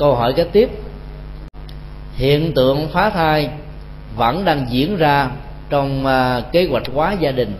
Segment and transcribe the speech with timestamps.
[0.00, 0.70] câu hỏi kế tiếp.
[2.14, 3.50] Hiện tượng phá thai
[4.16, 5.30] vẫn đang diễn ra
[5.70, 7.54] trong à, kế hoạch hóa gia đình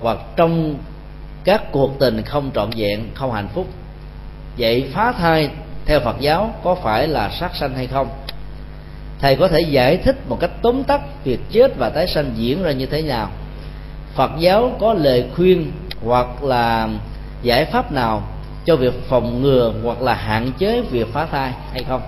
[0.00, 0.74] hoặc trong
[1.44, 3.66] các cuộc tình không trọn vẹn, không hạnh phúc.
[4.58, 5.50] Vậy phá thai
[5.86, 8.08] theo phật giáo có phải là sát sanh hay không?
[9.20, 12.62] Thầy có thể giải thích một cách tóm tắt việc chết và tái sanh diễn
[12.62, 13.30] ra như thế nào.
[14.14, 15.72] Phật giáo có lời khuyên
[16.04, 16.88] hoặc là
[17.42, 18.22] giải pháp nào
[18.64, 22.02] cho việc phòng ngừa hoặc là hạn chế việc phá thai hay không?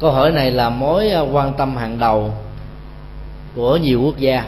[0.00, 2.34] Câu hỏi này là mối à, quan tâm hàng đầu
[3.54, 4.44] của nhiều quốc gia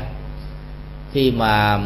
[1.12, 1.80] khi mà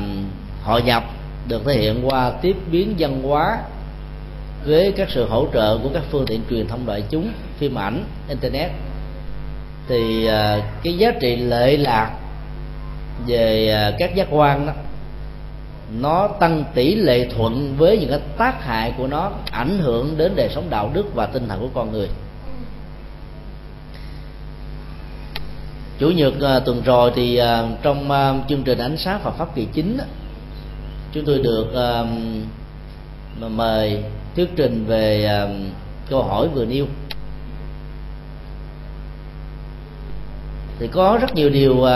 [0.64, 1.04] hội nhập,
[1.48, 3.58] được thể hiện qua tiếp biến văn hóa
[4.64, 8.04] với các sự hỗ trợ của các phương tiện truyền thông đại chúng, phim ảnh,
[8.28, 8.70] internet.
[9.88, 12.10] Thì à, cái giá trị lệ lạc
[13.26, 14.72] về à, các giác quan đó
[15.98, 20.32] nó tăng tỷ lệ thuận với những cái tác hại của nó ảnh hưởng đến
[20.36, 22.08] đời sống đạo đức và tinh thần của con người.
[25.98, 27.46] Chủ nhật uh, tuần rồi thì uh,
[27.82, 29.98] trong uh, chương trình ánh sáng và pháp kỳ chính
[31.12, 34.02] chúng tôi được uh, mời
[34.36, 35.50] thuyết trình về uh,
[36.10, 36.86] câu hỏi vừa nêu.
[40.78, 41.88] Thì có rất nhiều điều uh,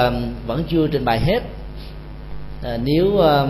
[0.46, 1.40] vẫn chưa trình bày hết.
[2.84, 3.48] Nếu uh,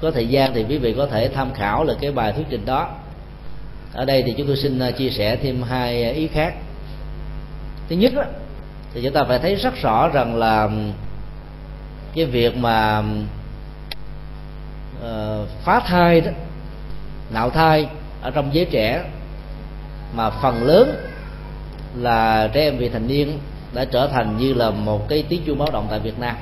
[0.00, 2.64] có thời gian thì quý vị có thể tham khảo là cái bài thuyết trình
[2.66, 2.88] đó.
[3.92, 6.54] Ở đây thì chúng tôi xin à, chia sẻ thêm hai à, ý khác.
[7.88, 8.22] Thứ nhất đó,
[8.94, 10.68] thì chúng ta phải thấy rất rõ rằng là
[12.14, 13.02] cái việc mà
[14.98, 16.30] uh, phá thai đó
[17.30, 17.88] nạo thai
[18.22, 19.04] ở trong giới trẻ
[20.14, 20.94] mà phần lớn
[21.96, 23.38] là trẻ em vị thành niên
[23.74, 26.36] đã trở thành như là một cái tiếng chuông báo động tại Việt Nam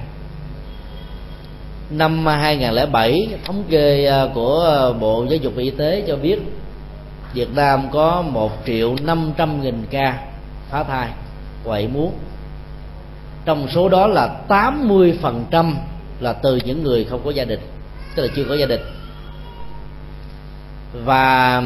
[1.90, 6.38] năm 2007 thống kê à, của à, Bộ Giáo dục và Y tế cho biết
[7.34, 10.18] Việt Nam có 1 triệu 500 nghìn ca
[10.70, 11.08] phá thai,
[11.64, 12.12] quậy muốn
[13.44, 15.72] trong số đó là 80%
[16.20, 17.60] là từ những người không có gia đình,
[18.14, 18.80] tức là chưa có gia đình.
[21.04, 21.62] Và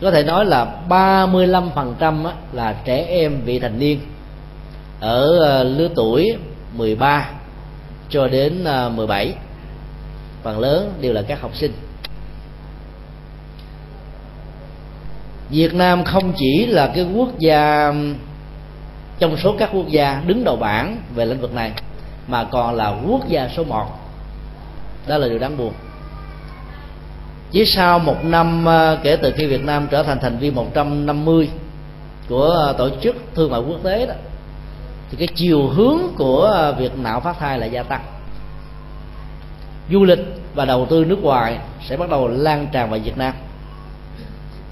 [0.00, 4.00] có thể nói là 35% là trẻ em vị thành niên
[5.00, 6.36] ở à, lứa tuổi
[6.76, 7.30] 13
[8.08, 8.64] cho đến
[8.96, 9.34] 17
[10.42, 11.72] phần lớn đều là các học sinh.
[15.50, 17.92] Việt Nam không chỉ là cái quốc gia,
[19.18, 21.72] trong số các quốc gia đứng đầu bảng về lĩnh vực này,
[22.26, 23.86] mà còn là quốc gia số một.
[25.06, 25.72] Đó là điều đáng buồn.
[27.52, 31.48] Chỉ sau một năm ờ, kể từ khi Việt Nam trở thành thành viên 150
[32.28, 34.14] của ờ, tổ chức thương mại quốc tế đó,
[35.10, 38.00] thì cái chiều hướng của ờ, việc nạo phát thai là gia tăng
[39.90, 40.18] du lịch
[40.54, 41.58] và đầu tư nước ngoài
[41.88, 43.34] sẽ bắt đầu lan tràn vào Việt Nam.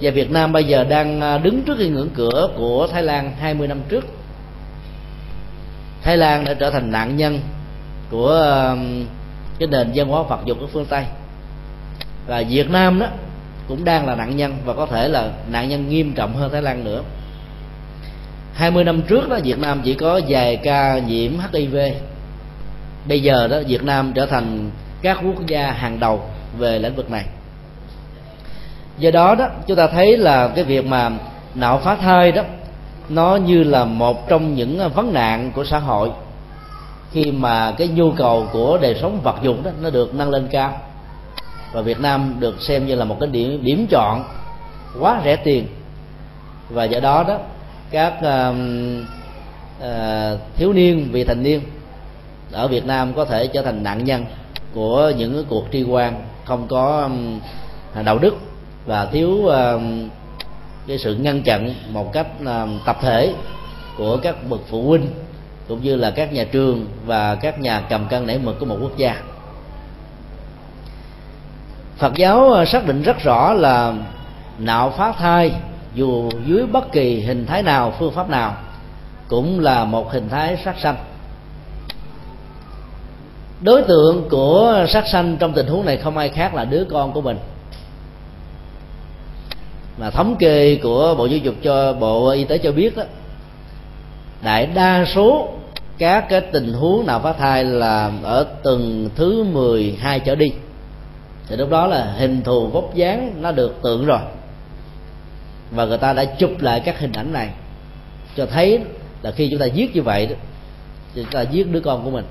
[0.01, 3.33] Và Việt Nam bây giờ đang à, đứng trước cái ngưỡng cửa của Thái Lan
[3.41, 4.06] 20 năm trước.
[6.03, 7.41] Thái Lan đã trở thành nạn nhân
[8.11, 8.77] của à,
[9.59, 11.05] cái nền văn hóa Phật dục ở phương Tây.
[12.27, 13.06] Và Việt Nam đó
[13.69, 16.62] cũng đang là nạn nhân và có thể là nạn nhân nghiêm trọng hơn Thái
[16.62, 17.03] Lan nữa.
[18.55, 21.77] 20 năm trước đó, Việt Nam chỉ có vài ca nhiễm HIV
[23.09, 24.71] bây giờ đó, Việt Nam trở thành
[25.03, 26.20] các quốc gia hàng đầu
[26.59, 27.25] về lĩnh vực này.
[28.98, 31.10] Do đó đó chúng ta thấy là cái việc mà
[31.54, 32.42] nạo phá thai đó
[33.08, 36.10] nó như là một trong những vấn nạn của xã hội
[37.12, 40.48] khi mà cái nhu cầu của đời sống vật dụng đó nó được nâng lên
[40.50, 40.81] cao.
[41.72, 44.25] Và Việt Nam được xem như là một cái điểm điểm chọn
[45.00, 45.66] quá rẻ tiền.
[46.69, 47.38] Và do đó đó
[47.91, 48.56] các uh,
[49.81, 51.60] uh, thiếu niên vị thành niên
[52.53, 54.25] ở Việt Nam có thể trở thành nạn nhân
[54.75, 57.41] của những cái cuộc tri quan không có um,
[58.05, 58.34] đạo đức
[58.87, 60.09] và thiếu um,
[60.87, 63.34] cái sự ngăn chặn một cách um, tập thể
[63.97, 65.06] của các bậc phụ huynh
[65.69, 68.79] cũng như là các nhà trường và các nhà cầm cân nảy mực của một
[68.83, 69.23] quốc gia.
[71.97, 73.94] Phật giáo uh, xác định rất rõ là
[74.59, 75.53] nạo phá thai
[75.94, 78.56] dù dưới bất kỳ hình thái nào, phương pháp nào
[79.29, 80.97] cũng là một hình thái sát sanh
[83.60, 87.12] đối tượng của sát sanh trong tình huống này không ai khác là đứa con
[87.12, 87.38] của mình.
[89.99, 93.02] Mà thống kê của bộ giáo dục cho bộ y tế cho biết đó
[94.43, 95.49] đại đa số
[95.99, 100.52] các cái tình huống nào phá thai là ở từng thứ 12 trở đi.
[101.49, 104.20] Thì lúc đó là hình thù vóc dáng nó được tượng rồi.
[105.70, 107.49] Và người ta đã chụp lại các hình ảnh này
[108.37, 108.81] cho thấy
[109.22, 110.34] là khi chúng ta giết như vậy đó,
[111.14, 112.25] thì chúng ta giết đứa con của mình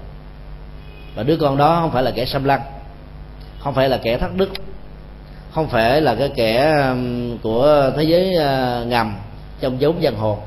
[1.18, 2.62] và đứa con đó không phải là kẻ xâm lăng,
[3.60, 4.50] không phải là kẻ thất đức,
[5.52, 6.86] không phải là cái kẻ
[7.42, 9.16] của thế giới ờ, ngầm
[9.60, 10.38] trong vốn giang hồ,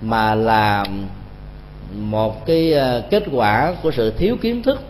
[0.00, 0.84] mà là
[1.94, 4.80] một cái ờ, kết quả của sự thiếu kiến thức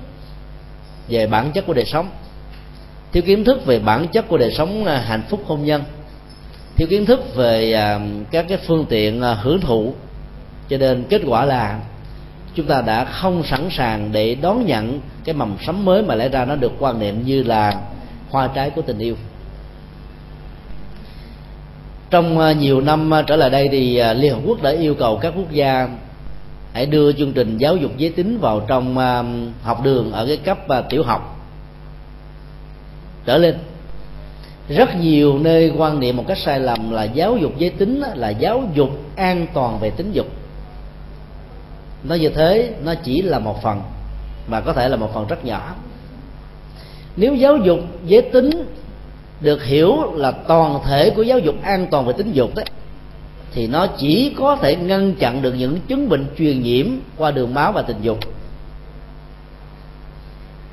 [1.09, 2.09] về bản chất của đời sống.
[3.13, 5.83] Thiếu kiến thức về bản chất của đời sống ờ, hạnh phúc hôn nhân.
[6.77, 7.79] Thiếu kiến thức về
[8.31, 9.95] các cái phương tiện hưởng thụ.
[10.69, 11.81] Cho nên kết quả là
[12.55, 16.29] chúng ta đã không sẵn sàng để đón nhận cái mầm sấm mới mà lẽ
[16.29, 17.81] ra nó được quan niệm như là
[18.31, 19.17] hoa trái của tình yêu.
[22.11, 24.95] Trong à, nhiều năm à, trở lại đây thì à, liên hợp quốc đã yêu
[24.95, 25.89] cầu các quốc gia
[26.73, 28.97] hãy đưa chương trình giáo dục giới tính vào trong
[29.63, 30.59] học đường ở cái cấp
[30.91, 31.41] tiểu học.
[33.25, 33.59] Trở lên,
[34.69, 38.29] rất nhiều nơi quan niệm một cách sai lầm là giáo dục giới tính là
[38.31, 40.27] giáo dục an toàn về tính dục
[42.05, 43.83] nó như thế, nó chỉ là một phần,
[44.49, 45.75] mà có thể là một phần rất nhỏ.
[47.17, 48.51] Nếu giáo dục giới tính
[49.41, 52.65] được hiểu là toàn thể của giáo dục an toàn về tính dục đấy,
[53.53, 56.87] thì nó chỉ có thể ngăn chặn được những chứng bệnh truyền nhiễm
[57.17, 58.19] qua đường máu và tình dục.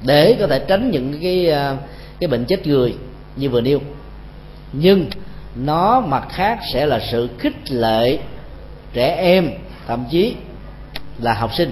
[0.05, 1.77] Để có thể tránh những cái à,
[2.19, 2.95] cái bệnh chết người
[3.35, 3.79] như vừa nêu.
[4.73, 5.05] Nhưng
[5.55, 8.19] nó mặt khác sẽ là sự khích lệ
[8.93, 9.49] trẻ em,
[9.87, 10.35] thậm chí
[11.19, 11.71] là học sinh.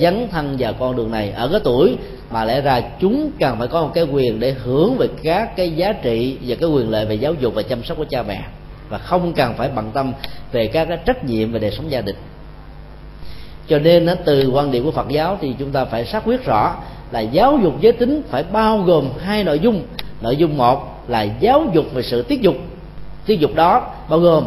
[0.00, 1.96] Dấn thân vào con đường này ở cái tuổi
[2.30, 5.72] mà lẽ ra chúng cần phải có một cái quyền để hưởng về các cái
[5.72, 8.42] giá trị và cái quyền lợi về giáo dục và chăm sóc của cha mẹ.
[8.88, 10.12] Và không cần phải bận tâm
[10.52, 12.16] về các cái trách nhiệm về đời sống gia đình.
[13.68, 16.76] Cho nên từ quan điểm của Phật giáo thì chúng ta phải xác quyết rõ
[17.10, 19.82] là giáo dục giới tính phải bao gồm hai nội dung.
[20.20, 22.54] Nội dung một là giáo dục về sự tiết dục.
[23.26, 24.44] Tiết dục đó bao gồm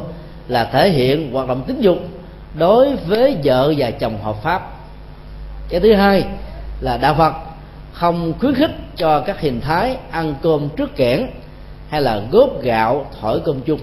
[0.48, 1.98] là thể hiện hoạt động tính dục
[2.58, 4.72] đối với vợ và chồng hợp pháp.
[5.70, 6.24] Cái thứ hai
[6.82, 7.34] là đạo phật
[7.94, 11.28] không khuyến khích cho các hình thái ăn cơm trước kẽn
[11.90, 13.80] hay là góp gạo thổi cơm chung.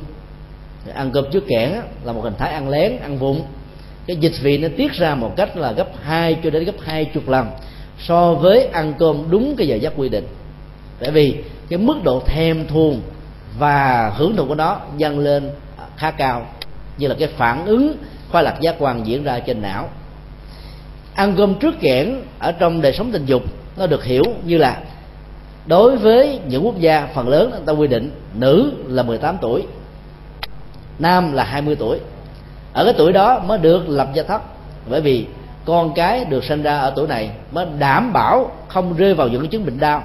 [0.94, 1.72] Ăn cơm trước kẽn
[2.04, 3.42] là một hình thái ăn lén, ăn vụng.
[4.06, 7.04] Cái dịch vị nó tiết ra một cách là gấp hai cho đến gấp hai
[7.04, 7.46] chục lần
[7.98, 10.26] so với ăn cơm đúng cái giờ giấc quy định.
[11.00, 11.36] Bởi vì
[11.68, 13.00] cái mức độ thèm thuồng
[13.58, 15.50] và hưởng thụ của nó dâng lên
[15.96, 16.46] khá cao.
[16.98, 17.96] Như là cái phản ứng
[18.34, 19.88] khoái lạc giác quan diễn ra trên não.
[21.14, 23.42] Ăn cơm trước kẽn ở trong đời sống tình dục,
[23.76, 24.78] nó được hiểu như là
[25.66, 29.62] đối với những quốc gia phần lớn người ta quy định, nữ là 18 tuổi,
[30.98, 31.98] nam là 20 tuổi.
[32.72, 34.42] Ở cái tuổi đó mới được lập gia thất,
[34.90, 35.26] bởi vì
[35.64, 39.48] con cái được sinh ra ở tuổi này mới đảm bảo không rơi vào những
[39.48, 40.02] chứng bệnh đau,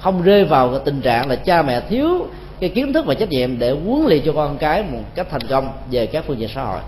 [0.00, 2.26] không rơi vào cái tình trạng là cha mẹ thiếu
[2.60, 5.48] cái kiến thức và trách nhiệm để huấn luyện cho con cái một cách thành
[5.50, 6.80] công về các phương diện xã hội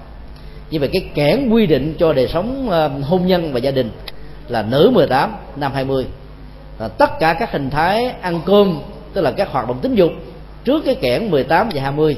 [0.74, 3.90] như vậy cái kẽn quy định cho đời sống ờ, hôn nhân và gia đình
[4.48, 6.06] là nữ 18 nam 20
[6.78, 8.80] và tất cả các hình thái ăn cơm,
[9.12, 10.10] tức là các hoạt động tính dục
[10.64, 12.16] trước cái kẽn 18 và 20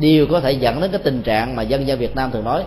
[0.00, 2.62] đều có thể dẫn đến cái tình trạng mà dân gian Việt Nam thường nói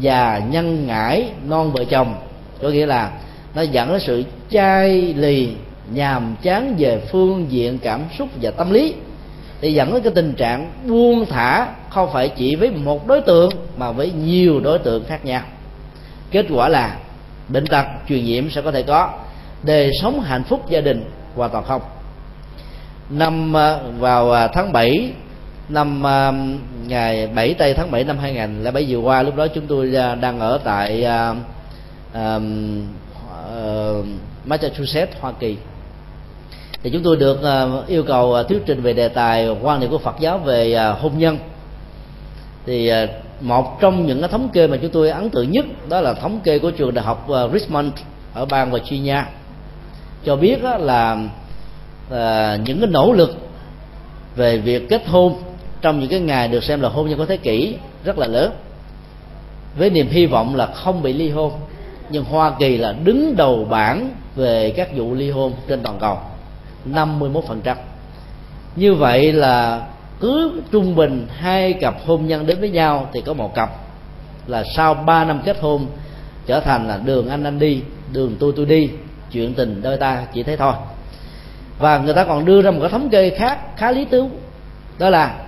[0.00, 2.14] già, nhân ngãi non, vợ chồng.
[2.62, 3.10] Có nghĩa là
[3.54, 5.48] nó dẫn đến sự chai lì,
[5.94, 8.94] nhàm chán về phương diện cảm xúc và tâm lý
[9.62, 13.50] để dẫn đến cái tình trạng buông thả không phải chỉ với một đối tượng
[13.76, 15.42] mà với nhiều đối tượng khác nhau.
[16.30, 16.96] Kết quả là
[17.48, 19.10] bệnh tật truyền nhiễm sẽ có thể có.
[19.62, 21.04] Đời sống hạnh phúc gia đình
[21.34, 21.82] hoàn toàn không.
[23.10, 25.12] Năm à, vào à, tháng 7
[25.68, 26.32] năm à,
[26.86, 29.90] ngày 7 tây tháng 7 năm 2007 vừa qua lúc đó chúng tôi
[30.20, 31.36] đang ở tại uh,
[32.18, 34.06] uh,
[34.44, 35.56] Massachusetts Hoa Kỳ
[36.82, 39.90] thì chúng tôi được à, yêu cầu à, thuyết trình về đề tài quan niệm
[39.90, 41.38] của Phật giáo về à, hôn nhân.
[42.66, 42.90] Thì
[43.40, 46.40] một trong những cái thống kê mà chúng tôi ấn tượng nhất đó là thống
[46.44, 47.92] kê của trường đại học Richmond
[48.34, 49.22] ở bang Virginia.
[50.24, 51.16] Cho biết là
[52.64, 53.36] những cái nỗ lực
[54.36, 55.34] về việc kết hôn
[55.80, 58.52] trong những cái ngày được xem là hôn nhân của thế kỷ rất là lớn,
[59.78, 61.52] với niềm hy vọng là không bị ly hôn.
[62.10, 66.18] Nhưng Hoa Kỳ là đứng đầu bảng về các vụ ly hôn trên toàn cầu.
[66.86, 67.74] 51%
[68.76, 69.86] như vậy là
[70.20, 73.70] cứ trung bình hai cặp hôn nhân đến với nhau thì có một cặp
[74.46, 75.86] là sau 3 năm kết hôn
[76.46, 78.88] trở thành là đường anh anh đi, đường tôi tôi đi,
[79.32, 80.72] chuyện tình đôi ta chỉ thế thôi.
[81.78, 84.30] Và người ta còn đưa ra một cái thống kê khác khá lý tưởng
[84.98, 85.38] đó là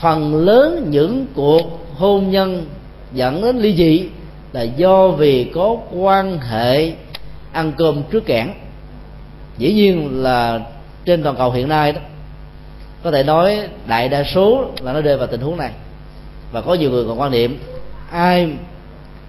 [0.00, 1.62] phần lớn những cuộc
[1.94, 2.66] hôn nhân
[3.12, 4.08] dẫn đến ly dị
[4.52, 6.92] là do vì có quan hệ
[7.52, 8.48] ăn cơm trước kẽn
[9.58, 10.60] dĩ nhiên là
[11.04, 12.00] trên toàn cầu hiện nay đó,
[13.02, 15.70] có thể nói đại đa số là nó rơi vào tình huống này.
[16.52, 17.58] Và có nhiều người còn quan niệm
[18.10, 18.48] ai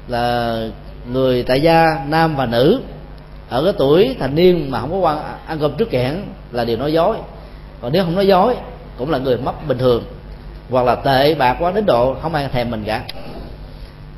[0.07, 0.57] là
[1.11, 2.81] người tại gia nam và nữ,
[3.49, 6.77] ở cái tuổi thành niên mà không có quan, ăn cơm trước kẽn là điều
[6.77, 7.17] nói dối.
[7.81, 8.55] Còn nếu không nói dối,
[8.97, 10.03] cũng là người mất bình thường,
[10.69, 13.03] hoặc là tệ bạc quá đến độ không ai thèm mình cả.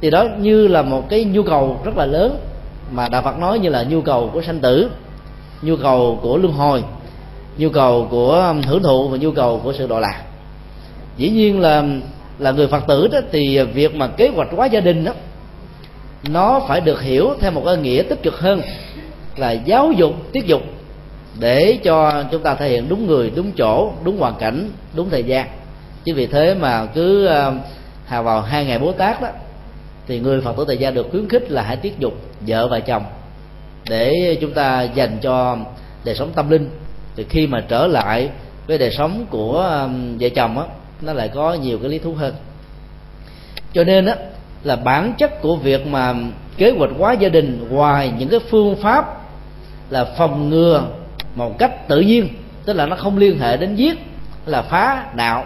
[0.02, 2.40] Thì đó như là một cái nhu cầu rất là lớn
[2.92, 4.90] mà đạo phật nói như là nhu cầu của sanh tử
[5.62, 6.84] nhu cầu của luân hồi,
[7.58, 10.22] nhu cầu của um, hưởng thụ và nhu cầu của sự độ lạc.
[11.18, 11.84] Dĩ nhiên là
[12.40, 15.12] là người phật tử đó thì việc mà kế hoạch hóa gia đình đó,
[16.30, 18.62] nó phải được hiểu theo một cái nghĩa tích cực hơn
[19.38, 20.62] là giáo dục, tiết dục
[21.40, 25.24] để cho chúng ta thể hiện đúng người, đúng chỗ, đúng hoàn cảnh, đúng thời
[25.24, 25.48] gian.
[26.04, 27.60] Chứ vì thế mà cứ um,
[28.06, 29.28] hào vào hai ngày bố tát đó,
[30.08, 32.80] thì người phật tử tại gia được khuyến khích là hãy tiết dục vợ và
[32.80, 33.04] chồng
[33.89, 35.58] để chúng ta dành cho
[36.04, 36.70] đời sống tâm linh.
[37.15, 38.30] Thì khi mà trở lại
[38.68, 40.65] với đời sống của um, vợ chồng á,
[41.01, 42.34] nó lại có nhiều cái lý thú hơn.
[43.74, 44.15] Cho nên á,
[44.63, 46.13] là bản chất của việc mà
[46.58, 49.22] kế hoạch hóa gia đình ngoài những cái phương pháp
[49.89, 50.84] là phòng ngừa
[51.36, 52.30] một cách tự nhiên,
[52.65, 54.00] tức là nó không liên hệ đến giết,
[54.46, 55.46] là phá đạo,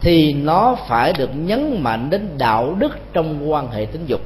[0.00, 4.20] thì nó phải được nhấn mạnh đến đạo đức trong quan hệ tính dục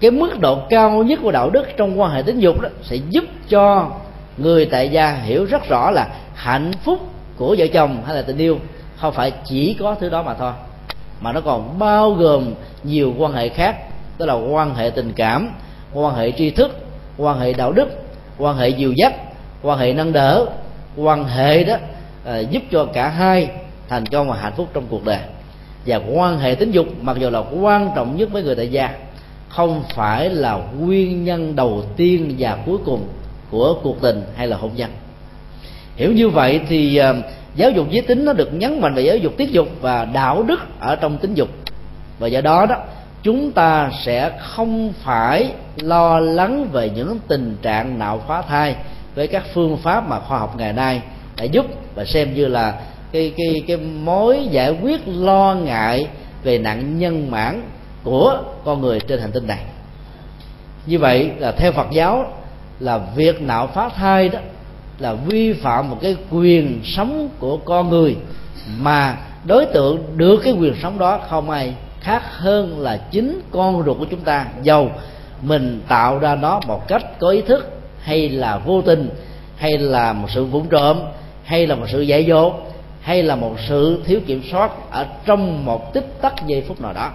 [0.00, 2.96] cái mức độ cao nhất của đạo đức trong quan hệ tính dục đó sẽ
[3.10, 3.90] giúp cho
[4.36, 6.98] người tại gia hiểu rất rõ là hạnh phúc
[7.36, 8.58] của vợ chồng hay là tình yêu
[8.96, 10.52] không phải chỉ có thứ đó mà thôi
[11.20, 13.76] mà nó còn bao gồm nhiều quan hệ khác
[14.18, 15.50] tức là quan hệ tình cảm
[15.94, 16.78] quan hệ tri thức
[17.18, 17.88] quan hệ đạo đức
[18.38, 19.14] quan hệ dìu dắt
[19.62, 20.46] quan hệ nâng đỡ.
[20.96, 21.76] Quan hệ đó
[22.24, 23.50] à, giúp cho cả hai
[23.88, 25.18] thành công và hạnh phúc trong cuộc đời.
[25.86, 28.90] Và quan hệ tính dục mặc dù là quan trọng nhất với người tại gia
[29.50, 33.08] không phải là nguyên nhân đầu tiên và cuối cùng
[33.50, 34.90] của cuộc tình hay là hôn nhân.
[35.96, 37.16] Hiểu như vậy thì ờ,
[37.54, 40.42] giáo dục giới tính nó được nhấn mạnh về giáo dục tiết dục và đạo
[40.42, 41.48] đức ở trong tính dục.
[42.18, 42.76] Và do đó đó,
[43.22, 48.76] chúng ta sẽ không phải lo lắng về những tình trạng nạo phá thai
[49.14, 51.02] với các phương pháp mà khoa học ngày nay
[51.36, 52.80] đã giúp và xem như là
[53.12, 56.06] cái cái cái mối giải quyết lo ngại
[56.42, 57.62] về nạn nhân mãn
[58.04, 59.64] của con người trên hành tinh này.
[60.86, 62.32] Như vậy là theo Phật giáo
[62.80, 64.38] là việc nạo phá thai đó
[64.98, 68.16] là vi phạm một cái quyền sống của con người
[68.78, 73.82] mà đối tượng được cái quyền sống đó không ai khác hơn là chính con
[73.84, 74.46] ruột của chúng ta.
[74.62, 74.90] Giàu
[75.42, 77.70] mình tạo ra nó một cách có ý thức
[78.02, 79.10] hay là vô tình,
[79.56, 80.98] hay là một sự vụng trộm,
[81.44, 82.52] hay là một sự dạy dỗ
[83.00, 86.92] hay là một sự thiếu kiểm soát ở trong một tích tắc giây phút nào
[86.92, 87.10] đó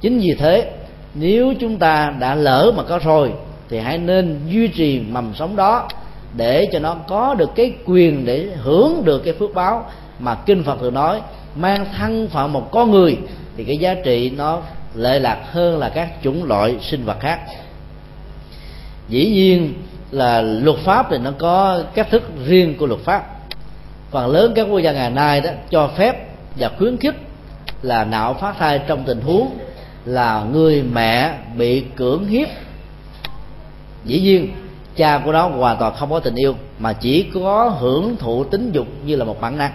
[0.00, 0.70] chính vì thế,
[1.14, 3.32] nếu chúng ta đã lỡ mà có rồi,
[3.68, 5.88] thì hãy nên duy trì mầm sống đó
[6.36, 9.86] để cho nó có được cái quyền để hưởng được cái phước báo
[10.18, 11.20] mà kinh phật thường nói,
[11.54, 13.18] mang thân phận một con người,
[13.56, 14.60] thì cái giá trị nó
[14.94, 17.40] lệ lạc hơn là các chủng loại sinh vật khác.
[19.08, 19.74] Dĩ nhiên
[20.10, 23.26] là luật pháp thì nó có cách thức riêng của luật pháp.
[24.10, 26.26] Phần lớn các quốc gia ngày nay đó cho phép
[26.56, 27.14] và khuyến khích
[27.82, 29.50] là nạo phá thai trong tình huống
[30.04, 32.48] là người mẹ bị cưỡng hiếp.
[34.04, 34.52] Dĩ nhiên,
[34.96, 38.72] cha của nó hoàn toàn không có tình yêu, mà chỉ có hưởng thụ tính
[38.72, 39.72] dục như là một bản năng.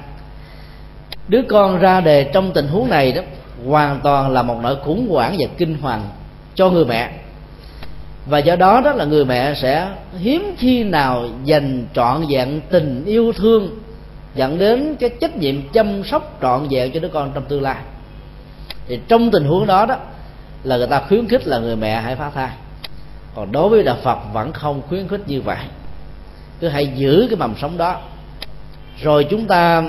[1.27, 3.21] Đứa con ra đề trong tình huống này đó,
[3.67, 6.09] hoàn toàn là một nỗi khủng hoảng và kinh hoàng
[6.55, 7.11] cho người mẹ.
[8.25, 13.05] Và do đó đó là người mẹ sẽ hiếm khi nào dành trọn vẹn tình
[13.05, 13.79] yêu thương
[14.35, 17.77] dẫn đến cái trách nhiệm chăm sóc trọn vẹn cho đứa con trong tương lai.
[18.87, 19.95] Thì trong tình huống đó đó
[20.65, 22.49] là người ta khuyến khích là người mẹ hãy phá thai.
[23.35, 25.57] Còn đối với đạo phật vẫn không khuyến khích như vậy.
[26.59, 27.99] Cứ hãy giữ cái mầm sống đó.
[29.01, 29.83] Rồi chúng ta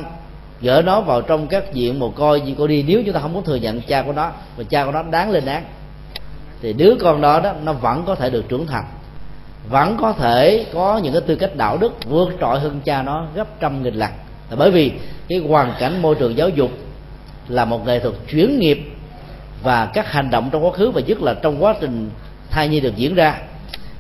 [0.61, 2.41] gỡ nó vào trong các diện mồ côi.
[2.41, 4.85] Như cô đi, nếu chúng ta không muốn thừa nhận cha của nó và cha
[4.85, 5.65] của nó đáng lên án,
[6.63, 8.85] thì đứa con đó đó, nó vẫn có thể được trưởng thành.
[9.71, 13.27] Vẫn có thể có những cái tư cách đạo đức vượt trội hơn cha nó
[13.35, 14.11] gấp trăm nghìn lần.
[14.51, 14.93] Là bởi vì
[15.29, 16.71] cái hoàn cảnh môi trường giáo dục
[17.49, 18.79] là một nghệ thuật chuyển nghiệp
[19.67, 22.11] và các hành động trong quá khứ, và nhất là trong quá trình
[22.51, 23.39] thai nhi được diễn ra.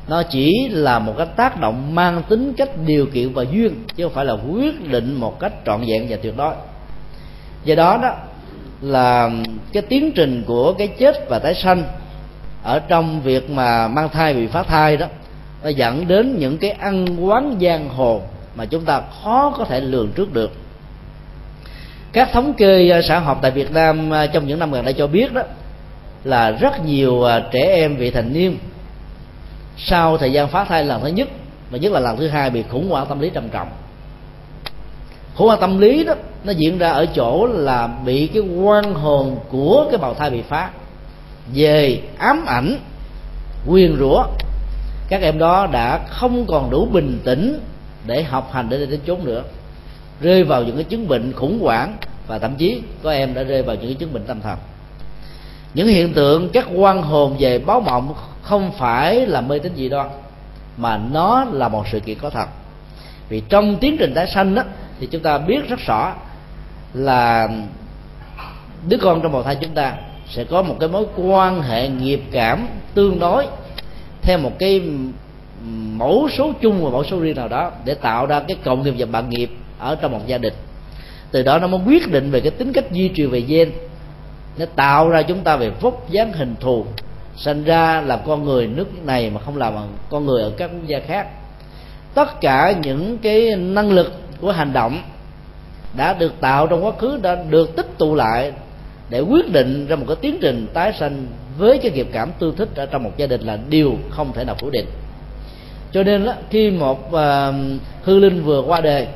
[0.08, 4.04] Nó chỉ là một cái tác động mang tính cách điều kiện và duyên, chứ
[4.04, 6.54] không phải là quyết định một cách trọn vẹn và tuyệt đối.
[7.64, 8.14] Do đó đó,
[8.80, 9.30] là
[9.72, 11.82] cái tiến trình của cái chết và tái sanh
[12.62, 15.06] ở trong việc mà mang thai bị phá thai đó,
[15.62, 18.22] nó dẫn đến những cái ăn quán giang hồ
[18.56, 20.52] mà chúng ta khó có thể lường trước được.
[22.12, 24.94] Các thống kê ờ, xã hội tại Việt Nam ờ, trong những năm gần đây
[24.94, 25.42] cho biết đó
[26.26, 28.58] là rất nhiều à, trẻ em vị thành niên
[29.76, 31.28] sau thời gian phá thai lần thứ nhất,
[31.70, 33.68] và nhất là lần thứ hai bị khủng hoảng tâm lý trầm trọng.
[35.34, 36.14] Khủng hoảng tâm lý đó,
[36.44, 40.42] nó diễn ra ở chỗ là bị cái quan hồn của cái bào thai bị
[40.48, 40.70] phá,
[41.54, 42.78] về ám ảnh,
[43.66, 44.26] quyền rủa.
[45.08, 47.60] Các em đó đã không còn đủ bình tĩnh
[48.06, 49.42] để học hành để đến chốn nữa,
[50.20, 53.62] rơi vào những cái chứng bệnh khủng hoảng, và thậm chí có em đã rơi
[53.62, 54.58] vào những cái chứng bệnh tâm thần
[55.76, 59.88] những hiện tượng, các quan hồn về báo mộng không phải là mê tín dị
[59.88, 60.08] đoan,
[60.76, 62.46] mà nó là một sự kiện có thật.
[63.28, 64.62] Vì trong tiến trình tái sanh đó
[65.00, 66.14] thì chúng ta biết rất rõ
[66.94, 67.48] là
[68.88, 69.92] đứa con trong bào thai chúng ta
[70.28, 73.46] sẽ có một cái mối quan hệ nghiệp cảm tương đối
[74.22, 74.82] theo một cái
[75.96, 78.94] mẫu số chung và mẫu số riêng nào đó để tạo ra cái cộng nghiệp
[78.98, 80.54] và bạn nghiệp ở trong một gia đình.
[81.30, 83.72] Từ đó nó mới quyết định về cái tính cách di truyền về gen
[84.58, 86.84] nó tạo ra chúng ta về vóc dáng hình thù
[87.36, 89.74] sinh ra làm con người nước này mà không làm
[90.10, 91.26] con người ở các quốc gia khác.
[92.14, 95.02] Tất cả những cái năng lực của hành động
[95.96, 98.52] đã được tạo trong quá khứ đã được tích tụ lại
[99.10, 101.26] để quyết định ra một cái tiến trình tái sanh
[101.58, 104.44] với cái nghiệp cảm tương thích ở trong một gia đình là điều không thể
[104.44, 104.86] nào phủ định.
[105.92, 107.54] Cho nên đó, khi một uh,
[108.02, 109.06] hư linh vừa qua đời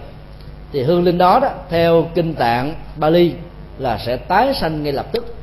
[0.73, 3.33] thì hương linh đó, đó theo kinh tạng Bali
[3.81, 5.35] là sẽ tái sanh ngay lập tức.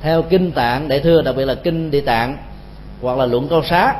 [0.00, 2.36] Theo kinh tạng đại thừa đặc biệt là kinh địa tạng,
[3.02, 3.94] hoặc là luận câu xá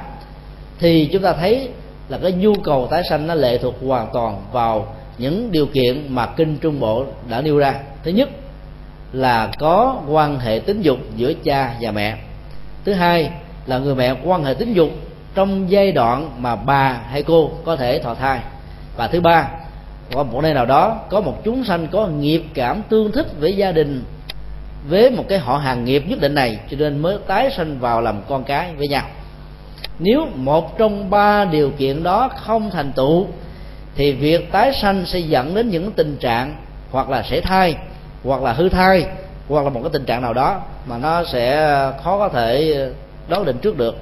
[0.79, 1.69] thì chúng ta thấy
[2.09, 6.07] là cái nhu cầu tái sanh nó lệ thuộc hoàn toàn vào những điều kiện
[6.09, 7.75] mà kinh trung bộ đã nêu ra.
[8.05, 8.29] Thứ nhất
[9.13, 12.17] là có quan hệ tính dục giữa cha và mẹ.
[12.85, 13.31] Thứ hai
[13.67, 14.91] là người mẹ quan hệ tính dục
[15.35, 18.41] trong giai đoạn mà bà hay cô có thể thọ thai.
[18.97, 19.49] Và thứ ba
[20.15, 23.57] hoặc một nơi nào đó có một chúng sanh có nghiệp cảm tương thích với
[23.57, 24.05] gia đình,
[24.89, 28.01] với một cái họ hàng nghiệp nhất định này, cho nên mới tái sanh vào
[28.01, 29.05] làm con cái với nhau.
[29.99, 33.27] Nếu một trong ba điều kiện đó không thành tựu,
[33.97, 36.57] thì việc tái sanh sẽ dẫn đến những tình trạng
[36.91, 37.77] hoặc là sẽ thai,
[38.25, 39.07] hoặc là hư thai,
[39.49, 42.77] hoặc là một cái tình trạng nào đó mà nó sẽ khó có thể
[43.29, 43.97] đoán định trước được.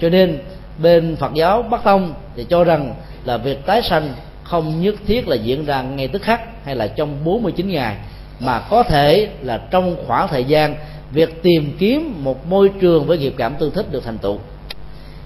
[0.00, 0.38] Cho nên
[0.78, 2.94] bên Phật giáo Bắc Tông thì cho rằng
[3.24, 4.12] là việc tái sanh
[4.48, 7.96] không nhất thiết là diễn ra ngay tức khắc hay là trong 49 ngày,
[8.40, 10.74] mà có thể là trong khoảng thời gian
[11.10, 14.38] việc tìm kiếm một môi trường với nghiệp cảm tương thích được thành tựu.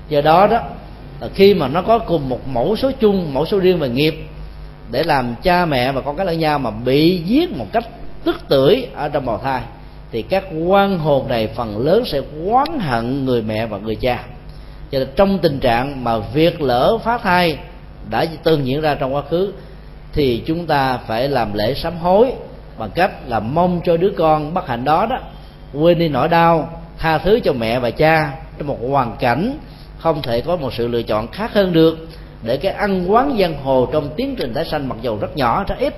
[0.08, 0.60] Do đó đó,
[1.20, 4.14] là khi mà nó có cùng một mẫu số chung, mẫu số riêng về nghiệp
[4.90, 7.84] để làm cha mẹ và con cái lẫn nhau mà bị giết một cách
[8.24, 9.60] tức tưởi ở trong bào thai,
[10.12, 14.24] thì các quan hồn này phần lớn sẽ oán hận người mẹ và người cha.
[14.92, 17.58] Cho nên trong tình trạng mà việc lỡ phá thai
[18.10, 19.52] đã từng diễn ra trong quá khứ,
[20.12, 22.32] thì chúng ta phải làm lễ sám hối
[22.78, 25.18] bằng cách là mong cho đứa con bất hạnh đó đó,
[25.72, 29.58] quên đi nỗi đau, tha thứ cho mẹ và cha trong một hoàn cảnh
[29.98, 32.08] không thể có một sự lựa chọn khác hơn được,
[32.42, 35.64] để cái ăn quán giang hồ trong tiến trình tái sanh mặc dù rất nhỏ,
[35.68, 35.94] rất ít,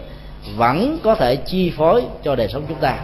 [0.57, 2.99] vẫn có thể chi phối cho đời sống chúng ta.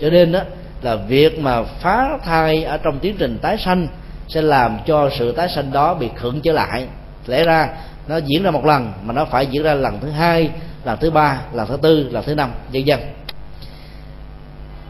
[0.00, 0.40] Cho nên đó,
[0.82, 3.86] là việc mà phá thai ở trong tiến trình tái sanh
[4.28, 6.86] sẽ làm cho sự tái sanh đó bị khựng trở lại
[7.26, 7.68] lẽ ra
[8.08, 10.50] nó diễn ra một lần mà nó phải diễn ra lần thứ hai
[10.84, 12.98] lần thứ ba lần thứ tư lần thứ năm vân vân.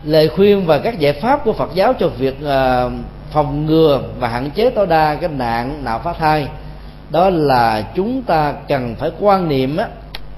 [0.05, 2.93] Lời khuyên và các giải pháp của Phật giáo cho việc uh,
[3.31, 6.49] phòng ngừa và hạn chế tối đa cái nạn nào phá thai
[7.11, 9.89] đó là chúng ta cần phải quan niệm á,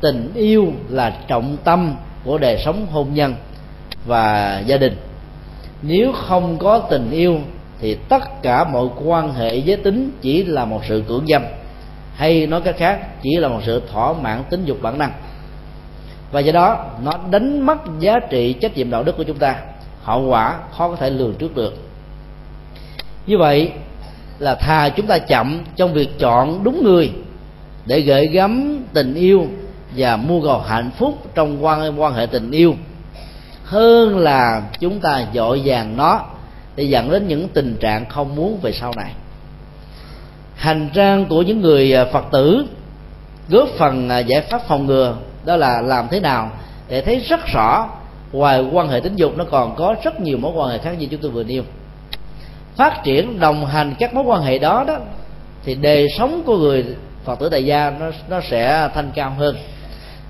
[0.01, 3.35] tình yêu là trọng tâm của đời sống hôn nhân
[4.07, 4.97] và gia đình.
[5.83, 7.41] Nếu không có tình yêu
[7.81, 11.43] thì tất cả mọi quan hệ giới tính chỉ là một sự cưỡng dâm
[12.17, 15.13] hay nói cách khác, chỉ là một sự thỏa mãn tính dục bản năng.
[16.33, 19.57] Và do đó, nó đánh mất giá trị trách nhiệm đạo đức của chúng ta.
[20.03, 21.75] Hậu quả, khó có thể lường trước được.
[23.27, 23.73] Như vậy
[24.39, 27.13] là thà chúng ta chậm trong việc chọn đúng người
[27.87, 29.47] để gửi gắm tình yêu
[29.97, 32.75] và mua cầu hạnh phúc trong quan quan hệ tình yêu,
[33.65, 36.25] hơn là chúng ta dội vàng nó
[36.77, 39.13] để dẫn đến những tình trạng không muốn về sau này
[40.57, 42.67] hành trang của những người à, phật tử,
[43.49, 46.51] góp phần à, giải pháp phòng ngừa, đó là làm thế nào
[46.89, 47.89] để thấy rất rõ
[48.33, 51.07] ngoài quan hệ tính dục, nó còn có rất nhiều mối quan hệ khác như
[51.11, 51.63] chúng tôi vừa nêu.
[52.77, 54.97] Phát triển, đồng hành các mối quan hệ đó đó,
[55.65, 56.85] thì đời sống của người
[57.25, 59.57] phật tử tại gia nó nó sẽ thanh cao hơn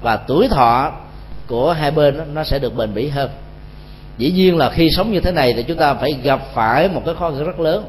[0.03, 0.93] và tuổi thọ
[1.47, 3.31] của hai bên nó sẽ được bền bỉ hơn.
[4.19, 7.03] Dĩ nhiên là khi sống như thế này thì chúng ta phải gặp phải một
[7.05, 7.85] cái khó khăn rất lớn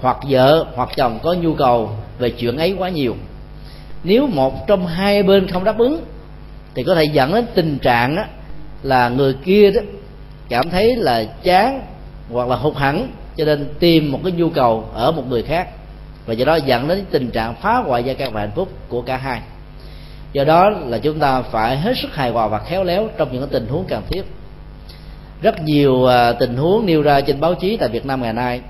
[0.00, 3.16] hoặc vợ hoặc chồng có nhu cầu về chuyện ấy quá nhiều.
[4.04, 6.00] Nếu một trong hai bên không đáp ứng
[6.74, 8.22] thì có thể dẫn đến tình trạng đó,
[8.82, 9.80] là người kia đó
[10.48, 11.82] cảm thấy là chán
[12.32, 15.68] hoặc là hụt hẳn cho nên tìm một cái nhu cầu ở một người khác.
[16.26, 19.02] Và do đó dẫn đến tình trạng phá hoại gia căn và hạnh phúc của
[19.02, 19.40] cả hai.
[20.32, 23.48] Do đó là chúng ta phải hết sức hài hòa và khéo léo trong những
[23.48, 24.22] tình huống cần thiết.
[25.42, 28.60] Rất nhiều à, tình huống nêu ra trên báo chí tại Việt Nam ngày nay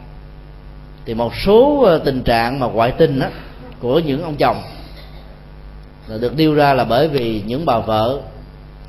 [1.08, 3.26] thì một số ờ, tình trạng mà ngoại tình đó,
[3.80, 4.62] của những ông chồng
[6.08, 8.20] là được nêu ra là bởi vì những bà vợ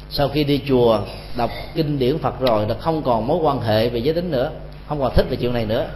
[0.09, 0.99] sau khi đi chùa
[1.37, 4.51] đọc kinh điển Phật rồi là không còn mối quan hệ về giới tính nữa
[4.87, 5.87] không còn thích về chuyện này nữa.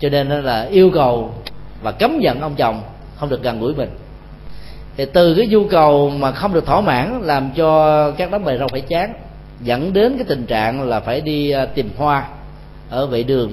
[0.00, 1.34] Cho nên là yêu cầu
[1.82, 2.82] và cấm giận ông chồng
[3.16, 3.90] không được gần gũi mình.
[4.96, 8.58] Thì từ cái nhu cầu mà không được thỏa mãn làm cho các đám bề
[8.58, 9.14] rau phải chán
[9.60, 12.28] dẫn đến cái tình trạng là phải đi ờ, tìm hoa
[12.90, 13.52] ở vệ đường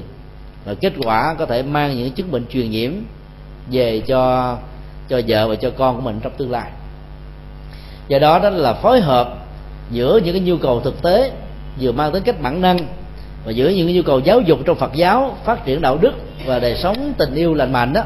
[0.65, 2.91] và kết quả có thể mang những chứng bệnh truyền nhiễm
[3.71, 4.55] về cho
[5.09, 6.69] cho vợ và cho con của mình trong tương lai.
[8.07, 9.33] Do đó đó là phối hợp
[9.91, 11.31] giữa những cái nhu cầu thực tế
[11.81, 12.77] vừa mang tính cách bản năng
[13.45, 16.13] và giữa những cái nhu cầu giáo dục trong Phật giáo, phát triển đạo đức
[16.45, 18.01] và đời sống tình yêu lành mạnh đó,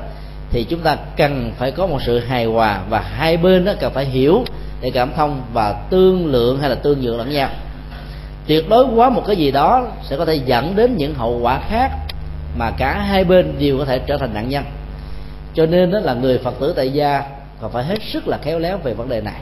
[0.49, 3.93] thì chúng ta cần phải có một sự hài hòa và hai bên đó cần
[3.93, 4.43] phải hiểu
[4.81, 7.49] để cảm thông và tương lượng hay là tương nhượng lẫn nhau.
[8.47, 11.59] Tuyệt đối quá một cái gì đó sẽ có thể dẫn đến những hậu quả
[11.69, 11.91] khác
[12.57, 14.63] mà cả hai bên đều có thể trở thành nạn nhân.
[15.53, 17.23] Cho nên đó là người phật tử tại gia
[17.61, 19.41] còn phải hết sức là khéo léo về vấn đề này.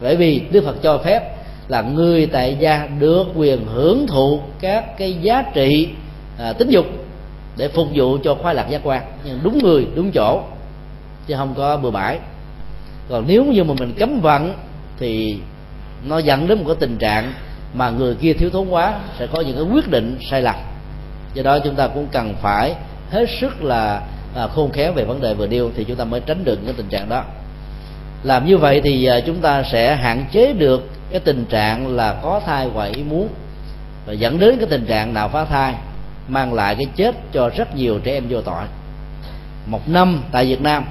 [0.00, 1.36] Bởi vì đức phật cho phép
[1.68, 5.88] là người tại gia được quyền hưởng thụ các cái giá trị
[6.38, 6.86] à, tính dục
[7.56, 9.02] để phục vụ cho khoái lạc giác quan.
[9.24, 10.42] Nhưng đúng người đúng chỗ
[11.26, 12.18] chứ không có bừa bãi.
[13.08, 14.54] Còn nếu như mà mình cấm vận
[14.98, 15.36] thì
[16.04, 17.32] nó dẫn đến một cái tình trạng
[17.74, 20.54] mà người kia thiếu thốn quá sẽ có những cái quyết định sai lầm
[21.34, 22.74] do đó chúng ta cũng cần phải
[23.10, 24.02] hết sức là
[24.36, 26.74] à, khôn khéo về vấn đề vừa nêu thì chúng ta mới tránh được những
[26.74, 27.24] tình trạng đó.
[28.22, 32.14] Làm như vậy thì à, chúng ta sẽ hạn chế được cái tình trạng là
[32.22, 33.28] có thai ngoài ý muốn
[34.06, 35.74] và dẫn đến cái tình trạng nào phá thai,
[36.28, 38.64] mang lại cái chết cho rất nhiều trẻ em vô tội.
[39.66, 40.84] Một năm tại Việt Nam,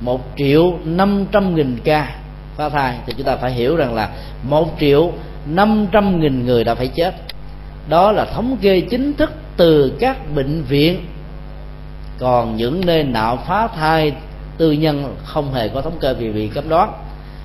[0.00, 2.16] một triệu năm trăm nghìn ca
[2.56, 4.08] phá thai thì chúng ta phải hiểu rằng là
[4.42, 5.12] một triệu
[5.46, 7.14] năm trăm nghìn người đã phải chết
[7.88, 11.06] đó là thống kê chính thức từ các bệnh viện.
[12.18, 14.12] Còn những nơi nào phá thai,
[14.58, 16.92] tư nhân không hề có thống kê vì bị cấm đoán.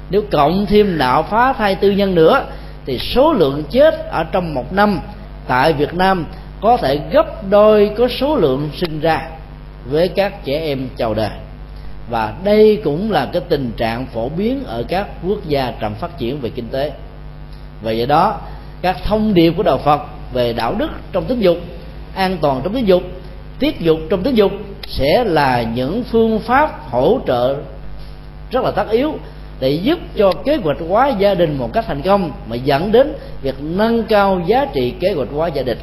[0.10, 2.45] Nếu cộng thêm nạo phá thai tư nhân nữa,
[2.86, 5.00] thì số lượng chết ở trong một năm
[5.47, 6.26] tại Việt Nam
[6.62, 9.30] có thể gấp đôi có số lượng sinh ra
[9.89, 11.30] với các trẻ em chào đời.
[12.10, 16.17] Và đây cũng là cái tình trạng phổ biến ở các quốc gia chậm phát
[16.17, 16.91] triển về kinh tế.
[17.82, 18.39] Và vậy đó,
[18.82, 20.02] các thông điệp của đạo Phật
[20.34, 21.58] về đạo đức trong tính dục
[22.16, 23.04] an toàn trong tính dục
[23.60, 24.52] tiết dục trong tính dục
[24.88, 27.56] sẽ là những phương pháp hỗ trợ
[28.52, 29.13] rất là tất yếu
[29.60, 33.13] để giúp cho kế hoạch hóa gia đình một cách thành công mà dẫn đến
[33.42, 35.78] việc nâng cao giá trị kế hoạch hóa gia đình.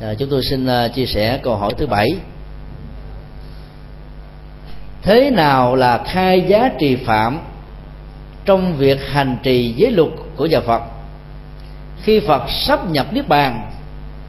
[0.00, 2.08] À, chúng tôi xin uh, chia sẻ câu hỏi thứ bảy.
[5.02, 7.40] Thế nào là khai giá trì phạm?
[8.48, 10.82] Trong việc hành trì giới luật của nhà Phật.
[12.02, 13.70] Khi Phật sắp nhập niết bàn,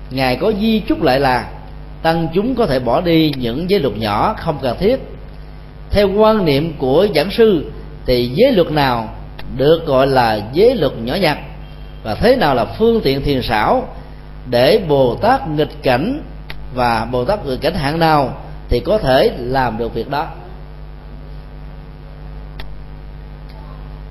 [0.09, 1.49] ngài có di chúc lại là
[2.01, 4.99] tăng chúng có thể bỏ đi những giới luật nhỏ không cần thiết.
[5.91, 7.71] Theo quan niệm của giảng sư,
[8.05, 9.09] thì giới luật nào
[9.57, 11.37] được gọi là giới luật nhỏ nhặt?
[12.03, 13.87] Và thế nào là phương tiện thiền xảo
[14.49, 16.23] để bồ tát nghịch cảnh
[16.73, 18.37] và bồ tát nghịch cảnh hạng nào
[18.69, 20.27] thì có thể làm được việc đó?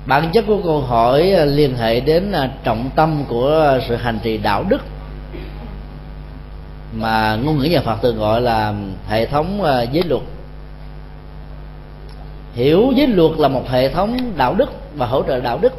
[0.09, 3.95] Bản chất của câu hỏi à, liên hệ đến à, trọng tâm của à, sự
[3.95, 4.81] hành trì đạo đức.
[6.93, 8.73] Mà ngôn ngữ nhà Phật thường gọi là
[9.07, 10.21] hệ thống giới luật.
[12.53, 15.73] Hiểu giới luật là một hệ thống đạo đức và hỗ trợ đạo đức.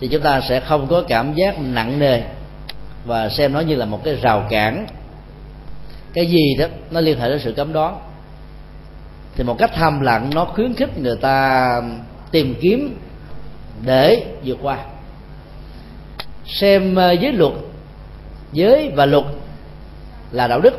[0.00, 2.22] Thì chúng ta sẽ không có cảm giác nặng nề
[3.04, 4.86] và xem nó như là một cái rào cản.
[6.12, 7.98] Cái gì đó, nó liên hệ đến sự cấm đoán.
[9.36, 11.82] Thì một cách tham lặng, nó khuyến khích người ta
[12.32, 12.96] tìm kiếm
[13.84, 14.78] để vượt qua.
[16.46, 17.52] Xem ờ, giới luật
[18.52, 19.24] giới và luật
[20.32, 20.74] là đạo đức.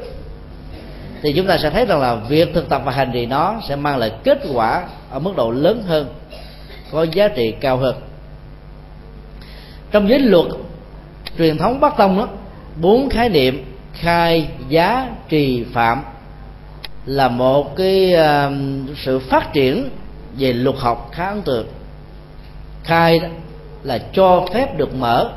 [1.22, 3.76] Thì chúng ta sẽ thấy rằng là việc thực tập và hành trì nó sẽ
[3.76, 6.08] mang lại kết quả ở mức độ lớn hơn
[6.92, 7.96] có giá trị cao hơn.
[9.92, 10.46] Trong giới luật
[11.38, 12.28] truyền thống bắc tông đó
[12.82, 16.04] bốn khái niệm khai giá trì phạm
[17.06, 18.54] là một cái uh,
[18.98, 19.90] sự phát triển
[20.38, 21.68] về luật học khá ấn tượng.
[22.84, 23.28] Khai đó
[23.84, 25.32] là cho phép được mở.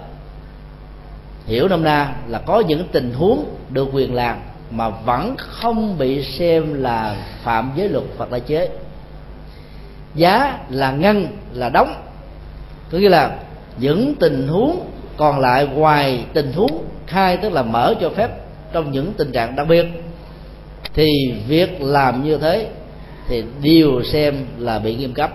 [1.46, 4.38] Hiểu năm na là có những tình huống được quyền làm
[4.70, 8.68] mà vẫn không bị xem là phạm giới luật hoặc là chế.
[10.14, 11.94] Giá là ngăn là đóng.
[12.92, 13.36] Có nghĩa là
[13.78, 18.30] những tình huống còn lại ngoài tình huống khai tức là mở cho phép
[18.72, 19.86] trong những tình trạng đặc biệt.
[20.94, 22.68] Thì việc làm như thế
[23.28, 25.30] thì đều xem là bị nghiêm cấp.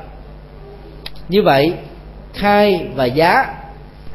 [1.29, 1.73] Như vậy,
[2.33, 3.55] khai và giá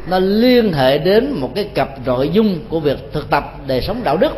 [0.08, 4.04] nó liên hệ đến một cái cặp nội dung của việc thực tập đời sống
[4.04, 4.32] đạo đức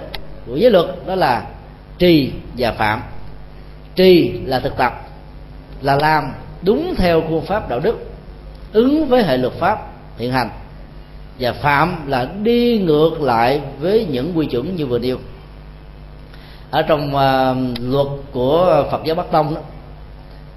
[0.46, 1.46] của giới luật, đó là
[1.98, 3.02] trì và phạm.
[3.94, 5.08] Trì là thực tập,
[5.82, 6.24] là làm
[6.62, 8.10] đúng theo khuôn pháp đạo đức,
[8.72, 9.78] ứng với hệ luật pháp
[10.18, 10.48] hiện hành.
[11.38, 15.18] Và phạm là đi ngược lại với những quy chuẩn như vừa nêu
[16.70, 19.60] ở trong uh, luật của Phật giáo Bắc Tông đó,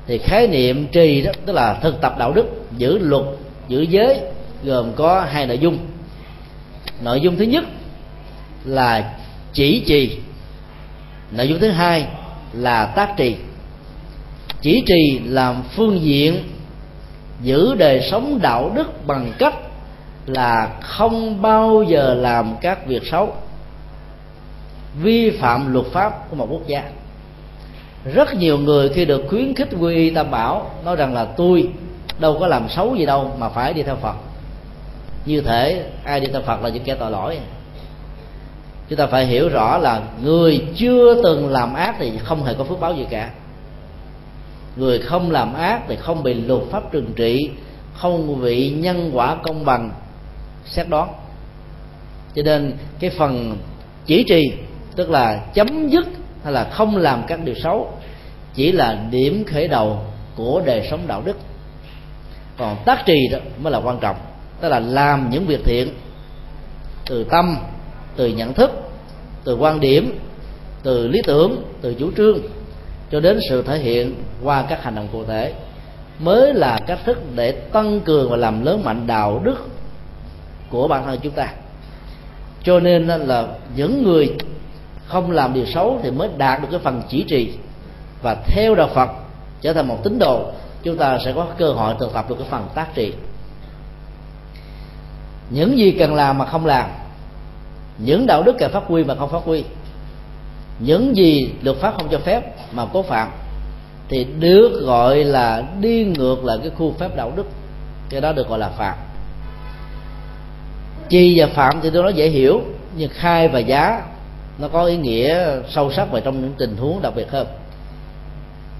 [0.07, 2.45] thì khái niệm trì đó tức là thực tập đạo đức
[2.77, 3.23] giữ luật
[3.67, 4.19] giữ giới
[4.63, 5.77] gồm có hai nội dung.
[7.01, 7.63] Nội dung thứ nhất
[8.65, 9.13] là
[9.53, 10.17] chỉ trì
[11.31, 12.07] nội dung thứ hai
[12.53, 13.35] là tác trì.
[14.61, 16.43] Chỉ trì làm phương diện
[17.41, 19.55] giữ đời sống đạo đức bằng cách
[20.25, 23.35] là không bao giờ làm các việc xấu
[24.95, 26.83] vi phạm luật pháp của một quốc gia.
[28.05, 31.69] Rất nhiều người khi được khuyến khích quy y tam bảo, nói rằng là tôi
[32.19, 34.15] đâu có làm xấu gì đâu mà phải đi theo phật.
[35.25, 37.37] Như thể ai đi theo phật là những kẻ tội lỗi.
[38.89, 42.63] Chúng ta phải hiểu rõ là người chưa từng làm ác thì không hề có
[42.63, 43.29] phước báo gì cả.
[44.75, 47.49] Người không làm ác thì không bị luật pháp trừng trị,
[47.93, 49.91] không bị nhân quả công bằng
[50.65, 51.09] xét đoán.
[52.35, 53.57] Cho nên cái phần
[54.05, 54.41] chỉ trì
[54.95, 56.05] tức là chấm dứt
[56.43, 57.93] hay là không làm các điều xấu,
[58.53, 59.99] chỉ là điểm khởi đầu
[60.35, 61.37] của đời sống đạo đức.
[62.57, 64.15] Còn tác trì đó mới là quan trọng,
[64.61, 65.89] tức là làm những việc thiện
[67.05, 67.57] từ tâm,
[68.15, 68.71] từ nhận thức,
[69.43, 70.19] từ quan điểm,
[70.83, 72.39] từ lý tưởng, từ chủ trương
[73.11, 75.53] cho đến sự thể hiện qua các hành động cụ thể,
[76.19, 79.67] mới là cách thức để tăng cường và làm lớn mạnh đạo đức
[80.69, 81.47] của bản thân chúng ta.
[82.63, 84.35] Cho nên là những người
[85.11, 87.53] không làm điều xấu thì mới đạt được cái phần chỉ trì.
[88.21, 89.09] Và theo đạo Phật,
[89.61, 90.45] trở thành một tín đồ,
[90.83, 93.13] chúng ta sẽ có cơ hội thực tập được cái phần tác trì.
[95.49, 96.89] Những gì cần làm mà không làm,
[97.97, 99.63] những đạo đức cần phát huy mà không phát huy,
[100.79, 103.31] những gì luật pháp không cho phép mà cố phạm,
[104.09, 107.45] thì được gọi là đi ngược lại cái khuôn phép đạo đức.
[108.09, 108.97] Cái đó được gọi là phạm.
[111.09, 112.61] Chi và phạm thì tôi nói dễ hiểu,
[112.97, 114.01] nhưng khai và giá
[114.61, 117.47] nó có ý nghĩa sâu sắc về trong những tình huống đặc biệt hơn.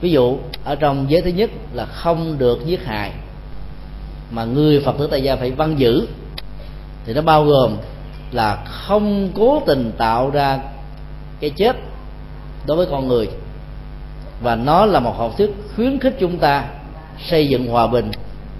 [0.01, 3.11] Ví dụ, ở trong giới thứ nhất là không được giết hại,
[4.31, 6.07] mà người phật tử tại gia phải văn giữ,
[7.05, 7.77] thì nó bao gồm
[8.31, 10.59] là không cố tình tạo ra
[11.39, 11.75] cái chết
[12.67, 13.29] đối với con người.
[14.41, 16.65] Và nó là một học thuyết khuyến khích chúng ta
[17.27, 18.11] xây dựng hòa bình,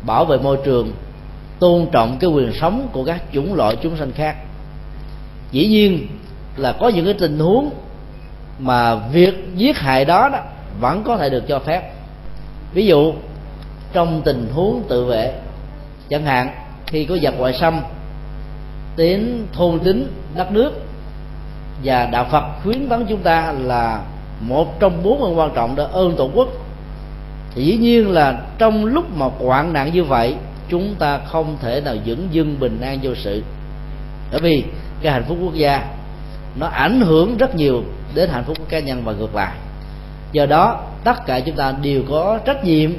[0.05, 0.91] bảo vệ môi trường,
[1.59, 4.35] tôn trọng cái quyền sống của các chủng loại chúng sanh khác.
[5.51, 6.07] Dĩ nhiên
[6.55, 7.69] là có những cái tình huống
[8.59, 10.39] mà việc giết hại đó, đó
[10.79, 11.93] vẫn có thể được cho phép.
[12.73, 13.13] Ví dụ
[13.93, 15.33] trong tình huống tự vệ
[16.09, 16.49] chẳng hạn
[16.87, 17.79] khi có giặc ngoại xâm
[18.97, 20.71] đến thôn tính đất nước
[21.83, 24.01] và đạo Phật khuyến tấn chúng ta là
[24.39, 26.47] một trong bốn ơn quan trọng đó ơn tổ quốc.
[27.55, 30.35] Thì dĩ nhiên là trong lúc mà hoạn nạn như vậy
[30.69, 33.43] chúng ta không thể nào dưỡng dưng bình an vô sự.
[34.31, 34.63] Bởi vì
[35.01, 35.87] cái hạnh phúc quốc gia
[36.55, 37.83] nó ảnh hưởng rất nhiều
[38.13, 39.55] đến hạnh phúc của cá nhân và ngược lại.
[40.31, 42.91] Do đó, tất cả chúng ta đều có trách nhiệm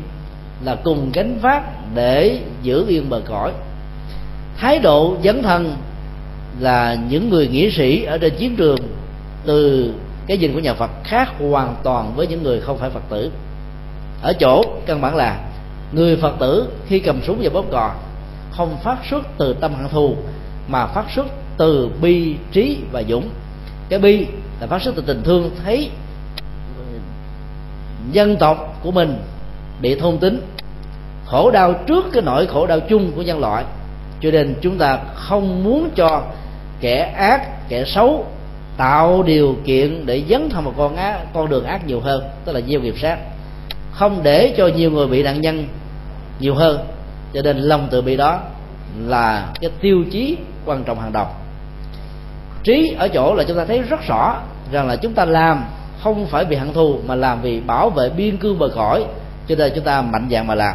[0.64, 1.62] là cùng gánh vác
[1.94, 3.52] để giữ yên bờ cõi.
[4.56, 5.76] Thái độ dấn thân
[6.60, 8.78] là những người nghĩa sĩ ở trên chiến trường
[9.46, 9.92] từ
[10.26, 13.30] cái nhìn của nhà Phật khác hoàn toàn với những người không phải Phật tử.
[14.22, 15.40] Ở chỗ căn bản là
[15.92, 17.94] người Phật tử khi cầm súng và bóp cò
[18.50, 20.16] không phát xuất từ tâm hận thù,
[20.68, 23.28] mà phát xuất từ bi, trí và dũng
[23.92, 24.26] cái bi
[24.60, 25.90] là phát xuất từ tình thương thấy
[28.12, 29.18] dân tộc của mình
[29.80, 30.40] bị thôn tính,
[31.26, 33.64] khổ đau trước cái nỗi khổ đau chung của nhân loại.
[34.20, 36.22] Cho nên chúng ta không muốn cho
[36.80, 38.26] kẻ ác, kẻ xấu
[38.76, 42.52] tạo điều kiện để dấn thân một con ác con đường ác nhiều hơn, tức
[42.52, 43.18] là nhiều nghiệp sát.
[43.92, 45.66] Không để cho nhiều người bị nạn nhân
[46.40, 46.78] nhiều hơn.
[47.34, 48.40] Cho nên lòng từ bi đó
[49.06, 51.26] là cái tiêu chí quan trọng hàng đầu
[52.64, 54.40] trí ở chỗ là chúng ta thấy rất rõ
[54.72, 55.64] rằng là chúng ta làm
[56.02, 59.04] không phải vì hận thù, mà làm vì bảo vệ biên cương bờ cõi.
[59.48, 60.74] Cho nên chúng ta mạnh dạng mà làm.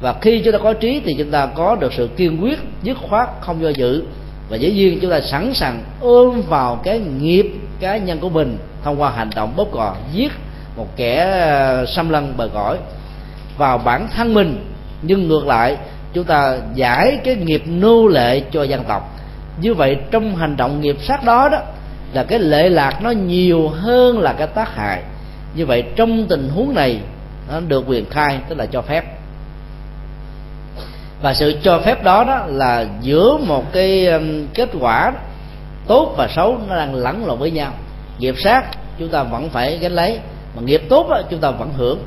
[0.00, 2.96] Và khi chúng ta có trí thì chúng ta có được sự kiên quyết, dứt
[3.08, 4.02] khoát, không do dự.
[4.48, 7.46] Và dĩ nhiên chúng ta sẵn sàng ôm vào cái nghiệp,
[7.80, 10.32] cá nhân của mình thông qua hành động bóp cò, giết
[10.76, 12.78] một kẻ ờ, xâm lăng bờ cõi
[13.56, 14.64] vào bản thân mình.
[15.02, 15.76] Nhưng ngược lại,
[16.12, 19.19] chúng ta giải cái nghiệp nô lệ cho dân tộc
[19.60, 21.58] như vậy trong hành động nghiệp sát đó đó
[22.12, 25.02] là cái lệ lạc nó nhiều hơn là cái tác hại.
[25.54, 27.00] Như vậy trong tình huống này
[27.48, 29.04] nó được quyền khai tức là cho phép.
[31.22, 35.12] Và sự cho phép đó đó là giữa một cái um, kết quả
[35.86, 37.72] tốt và xấu nó đang lẫn lộn với nhau.
[38.18, 38.64] Nghiệp sát
[38.98, 40.18] chúng ta vẫn phải gánh lấy
[40.56, 41.98] mà nghiệp tốt đó, chúng ta vẫn hưởng.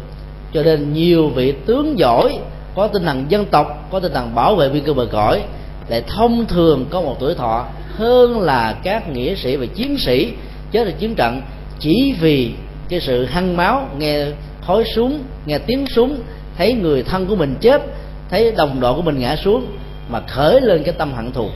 [0.53, 2.39] Cho nên nhiều vị tướng giỏi
[2.75, 5.41] có tinh thần dân tộc có tinh thần bảo vệ biên cương bờ cõi
[5.87, 7.65] lại thông thường có một tuổi thọ
[7.95, 10.33] hơn là các nghĩa sĩ và chiến sĩ
[10.71, 11.41] chết ở chiến trận,
[11.79, 12.51] chỉ vì
[12.89, 14.25] cái sự hăng máu, nghe
[14.61, 16.19] khói súng, nghe tiếng súng,
[16.57, 17.81] thấy người thân của mình chết,
[18.29, 19.65] thấy đồng đội của mình ngã xuống
[20.09, 21.49] mà khởi lên cái tâm hận thù.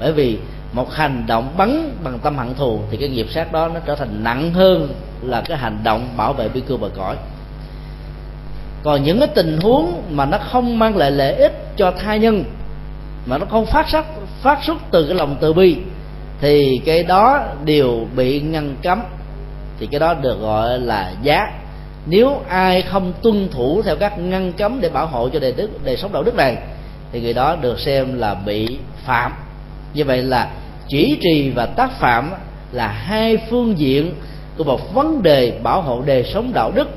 [0.00, 0.38] Bởi vì
[0.72, 3.94] một hành động bắn bằng tâm hận thù thì cái nghiệp sát đó nó trở
[3.94, 4.88] thành nặng hơn
[5.22, 7.16] là cái hành động bảo vệ biên cương bờ cõi.
[8.82, 12.44] Còn những cái tình huống mà nó không mang lại lợi ích cho tha nhân
[13.26, 14.06] mà nó không phát xuất
[14.42, 15.76] phát xuất từ cái lòng từ bi,
[16.40, 19.02] thì cái đó đều bị ngăn cấm.
[19.78, 21.52] Thì cái đó được gọi là giá.
[22.06, 25.84] Nếu ai không tuân thủ theo các ngăn cấm để bảo hộ cho đời đức
[25.84, 26.56] đời sống đạo đức này,
[27.12, 29.32] thì người đó được xem là bị phạm.
[29.94, 30.50] Như vậy là
[30.88, 32.30] chỉ trì và tác phạm
[32.72, 34.14] là hai phương diện
[34.58, 36.88] của một vấn đề bảo hộ đời sống đạo đức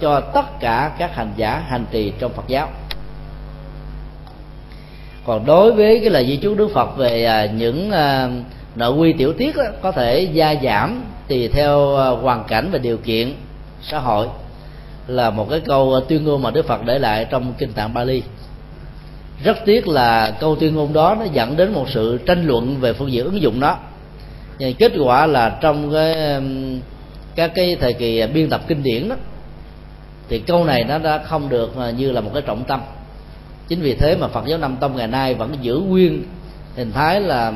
[0.00, 2.68] cho tất cả các hành giả hành trì trong Phật giáo
[5.26, 8.28] còn đối với cái lời di chúc Đức Phật về à, những nợ
[8.76, 12.78] nội quy tiểu tiết đó, có thể gia giảm tùy theo à, hoàn cảnh và
[12.78, 13.34] điều kiện
[13.82, 14.26] xã hội
[15.06, 18.22] là một cái câu tuyên ngôn mà Đức Phật để lại trong kinh tạng Bali
[19.44, 22.92] rất tiếc là câu tuyên ngôn đó nó dẫn đến một sự tranh luận về
[22.92, 23.78] phương diện ứng dụng đó.
[24.58, 26.16] Nhưng kết quả là trong cái
[27.34, 29.16] các cái thời kỳ biên tập kinh điển đó
[30.28, 32.80] thì câu này nó đã không được như là một cái trọng tâm
[33.68, 36.24] chính vì thế mà Phật giáo Nam Tông ngày nay vẫn giữ nguyên
[36.76, 37.52] hình thái là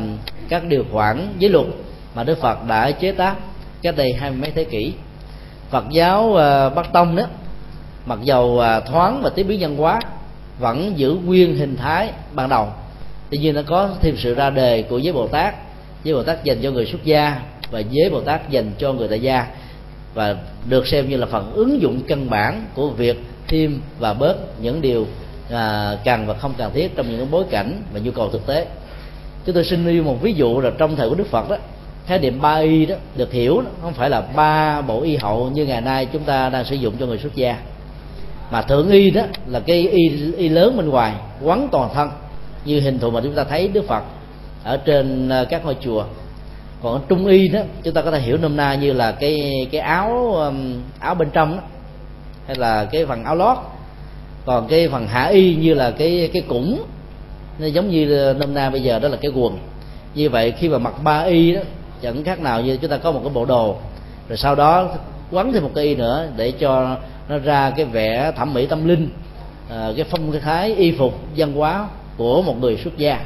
[0.48, 1.66] các điều khoản giới luật
[2.14, 3.36] mà Đức Phật đã chế tác
[3.82, 4.92] cách đây hai mấy thế kỷ.
[5.70, 7.22] Phật giáo ờ, Bắc Tông đó,
[8.06, 10.00] mặc dầu ờ, thoáng và tiếp biến văn hóa,
[10.58, 12.68] vẫn giữ nguyên hình thái ban đầu.
[13.30, 15.54] Tuy nhiên nó có thêm sự ra đề của giới bồ tát.
[16.04, 19.08] Giới bồ tát dành cho người xuất gia và giới bồ tát dành cho người
[19.08, 19.46] tại gia.
[20.14, 20.36] Và
[20.68, 24.80] được xem như là phần ứng dụng căn bản của việc thêm và bớt những
[24.80, 25.06] điều
[25.52, 28.66] à, cần và không cần thiết trong những bối cảnh và nhu cầu thực tế.
[29.46, 31.56] Chúng tôi xin nêu một ví dụ là trong thời của đức phật đó
[32.06, 35.50] khái niệm ba y đó được hiểu đó, không phải là ba bộ y hậu
[35.50, 37.56] như ngày nay chúng ta đang sử dụng cho người xuất gia
[38.50, 42.10] mà thượng y đó là cái y, y lớn bên ngoài quấn toàn thân.
[42.64, 44.02] Như hình thù mà chúng ta thấy đức phật
[44.64, 46.04] ở trên à, các ngôi chùa.
[46.82, 49.80] Còn trung y đó chúng ta có thể hiểu nôm na như là cái cái
[49.80, 50.36] áo
[50.98, 51.62] áo bên trong đó
[52.46, 53.58] hay là cái phần áo lót
[54.44, 56.82] còn cái phần hạ y như là cái cái củng,
[57.58, 59.58] nó giống như nôm na bây giờ, đó là cái quần.
[60.14, 61.60] Như vậy khi mà mặc ba y đó,
[62.02, 63.76] chẳng khác nào như chúng ta có một cái bộ đồ.
[64.28, 64.88] Rồi sau đó
[65.30, 66.96] quấn thêm một cái y nữa để cho
[67.28, 69.08] nó ra cái vẻ thẩm mỹ tâm linh
[69.70, 73.20] à, cái phong thái y phục văn hóa của một người xuất gia.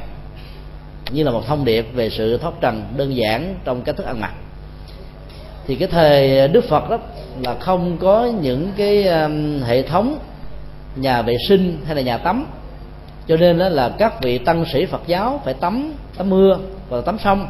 [1.11, 4.21] Như là một thông điệp về sự thoát trần đơn giản trong cách thức ăn
[4.21, 4.33] mặc.
[5.67, 6.99] Thì cái thời đức phật đó
[7.43, 10.19] là không có những cái um, hệ thống
[10.97, 12.47] nhà vệ sinh hay là nhà tắm.
[13.29, 17.01] Cho nên đó là các vị tăng sĩ phật giáo phải tắm tắm mưa và
[17.01, 17.47] tắm sông.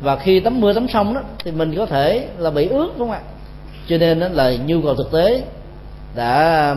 [0.00, 3.08] Và khi tắm mưa, tắm sông đó, thì mình có thể là bị ướt, đúng
[3.08, 3.20] không ạ?
[3.88, 5.42] Cho nên đó là nhu cầu thực tế
[6.14, 6.68] đã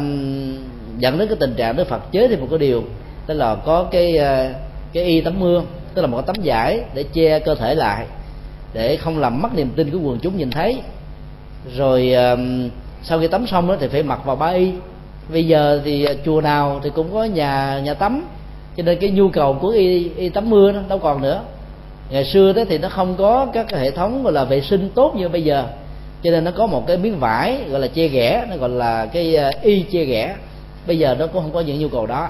[0.97, 2.83] dẫn đến cái tình trạng đức phật chế thêm một cái điều
[3.25, 4.53] tức là có cái ờ,
[4.93, 8.05] cái y tắm mưa, tức là một cái tấm vải để che cơ thể lại,
[8.73, 10.81] để không làm mất niềm tin của quần chúng nhìn thấy.
[11.75, 12.15] Rồi
[13.03, 14.71] sau khi tắm xong đó thì phải mặc vào ba y
[15.29, 18.25] bây giờ thì à, chùa nào thì cũng có nhà nhà tắm.
[18.77, 21.41] Cho nên cái nhu cầu của y, y tắm mưa nó đâu còn nữa.
[22.09, 25.15] Ngày xưa đó thì nó không có các hệ thống gọi là vệ sinh tốt
[25.15, 25.65] như bây giờ.
[26.23, 29.05] Cho nên nó có một cái miếng vải gọi là che ghẻ nó gọi là
[29.05, 30.35] cái à, y che ghẻ.
[30.87, 32.29] Bây giờ nó cũng không có những nhu cầu đó.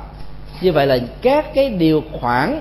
[0.62, 2.60] Như vậy là các cái điều khoản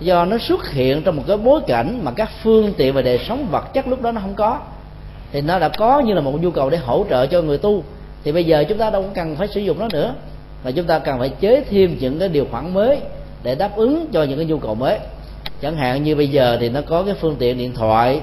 [0.00, 3.18] do nó xuất hiện trong một cái bối cảnh mà các phương tiện và đời
[3.28, 4.58] sống vật chất lúc đó nó không có
[5.32, 7.84] thì nó đã có như là một nhu cầu để hỗ trợ cho người tu
[8.24, 10.14] thì bây giờ chúng ta đâu cần phải sử dụng nó nữa.
[10.64, 12.98] Mà chúng ta cần phải chế thêm những cái điều khoản mới
[13.42, 14.98] để đáp ứng cho những cái nhu cầu mới.
[15.62, 18.20] Chẳng hạn như bây giờ thì nó có cái phương tiện điện thoại,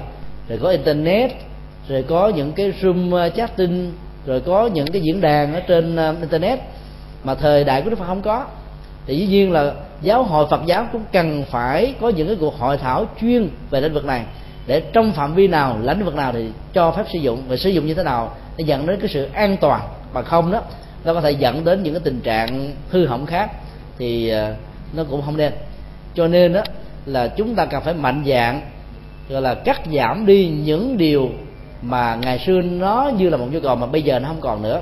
[0.48, 1.32] rồi có internet,
[1.88, 3.92] rồi có những cái zoom uh, chatting,
[4.26, 6.58] rồi có những cái diễn đàn ở trên uh, internet
[7.24, 8.46] mà thời đại của đức phật không có.
[9.06, 9.72] Thì dĩ nhiên là
[10.02, 13.80] giáo hội phật giáo cũng cần phải có những cái cuộc hội thảo chuyên về
[13.80, 14.24] lĩnh vực này
[14.66, 17.42] để trong phạm vi nào lĩnh vực nào thì cho phép sử dụng.
[17.48, 19.80] Và sử dụng như thế nào nó dẫn đến cái sự an toàn.
[20.14, 20.62] Mà không đó
[21.04, 23.50] nó có thể dẫn đến những cái tình trạng hư hỏng khác
[23.98, 24.54] thì ờ,
[24.92, 25.52] nó cũng không nên.
[26.14, 26.62] Cho nên đó
[27.06, 28.60] là chúng ta cần phải mạnh dạng
[29.28, 31.30] gọi là cắt giảm đi những điều
[31.82, 34.62] mà ngày xưa nó như là một nhu cầu mà bây giờ nó không còn
[34.62, 34.80] nữa.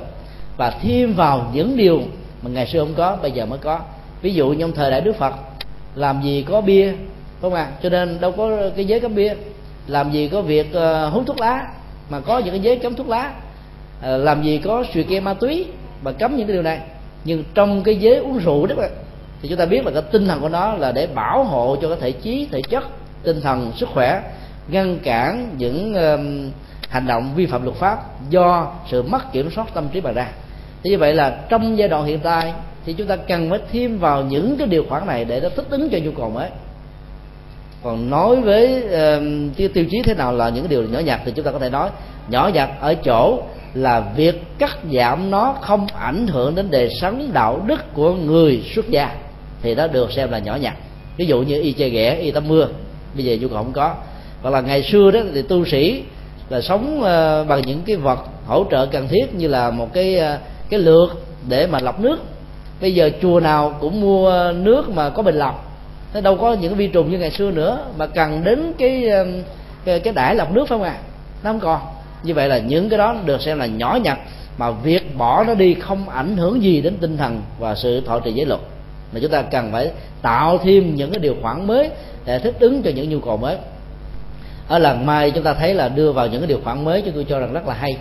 [0.57, 2.01] Và thêm vào những điều
[2.43, 3.81] mà ngày xưa không có bây giờ mới có.
[4.23, 5.35] Ví dụ trong thời đại đức phật
[5.95, 6.93] làm gì có bia
[7.41, 7.69] không ạ?
[7.83, 9.35] Cho nên đâu có cái giới cấm bia.
[9.87, 11.67] Làm gì có việc uh, hút thuốc lá
[12.11, 13.33] mà có những cái giới cấm thuốc lá.
[14.03, 15.67] Ờ, làm gì có suy kia ma túy
[16.03, 16.81] mà cấm những cái điều này.
[17.25, 18.75] Nhưng trong cái giới uống rượu đó
[19.43, 21.89] thì chúng ta biết là cái tinh thần của nó là để bảo hộ cho
[21.89, 22.85] cái thể trí thể chất
[23.23, 24.23] tinh thần sức khỏe
[24.69, 26.51] ngăn cản những um,
[26.89, 27.99] hành động vi phạm luật pháp
[28.31, 30.29] do sự mất kiểm soát tâm trí mà ra.
[30.83, 32.53] Thì như vậy là trong giai đoạn hiện tại
[32.87, 35.67] thì chúng ta cần phải thêm vào những cái điều khoản này để nó thích
[35.71, 36.51] ứng cho nhu cầu mới.
[37.83, 41.21] Còn nói với uh, tiêu, tiêu chí thế nào là những cái điều nhỏ nhặt
[41.25, 41.91] thì chúng ta có thể nói
[42.29, 43.43] nhỏ nhặt ở chỗ
[43.83, 48.63] là việc cắt giảm nó không ảnh hưởng đến đời sống đạo đức của người
[48.75, 49.11] xuất gia.
[49.63, 50.75] Thì đó được xem là nhỏ nhặt.
[51.17, 52.69] Ví dụ như y chê ghẻ y tắm mưa.
[53.15, 53.95] Bây giờ nhu cầu không có.
[54.43, 56.03] Hoặc là ngày xưa đó thì tu sĩ
[56.49, 60.19] là sống ờ, bằng những cái vật hỗ trợ cần thiết như là một cái
[60.19, 60.39] ờ,
[60.71, 61.09] cái lược
[61.49, 62.19] để mà lọc nước.
[62.81, 65.65] Bây giờ chùa nào cũng mua nước mà có bình lọc.
[66.15, 69.27] Nó đâu có những vi trùng như ngày xưa nữa mà cần đến cái ờ,
[69.85, 70.91] cái, cái đải lọc nước phải không ạ?
[70.91, 71.03] À?
[71.43, 71.81] nó không còn
[72.23, 74.19] như vậy là những cái đó được xem là nhỏ nhặt,
[74.59, 78.21] mà việc bỏ nó đi không ảnh hưởng gì đến tinh thần và sự thọ
[78.21, 78.61] trì giới luật.
[79.13, 79.91] Mà chúng ta cần phải
[80.23, 81.91] tạo thêm những cái điều khoản mới
[82.25, 83.57] để thích ứng cho những nhu cầu mới.
[84.69, 87.15] Ở lần mai chúng ta thấy là đưa vào những cái điều khoản mới chúng
[87.15, 87.97] tôi cho rằng rất là hay.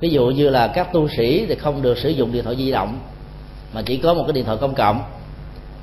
[0.00, 2.70] Ví dụ như là các tu sĩ thì không được sử dụng điện thoại di
[2.70, 2.98] động,
[3.74, 5.02] mà chỉ có một cái điện thoại công cộng.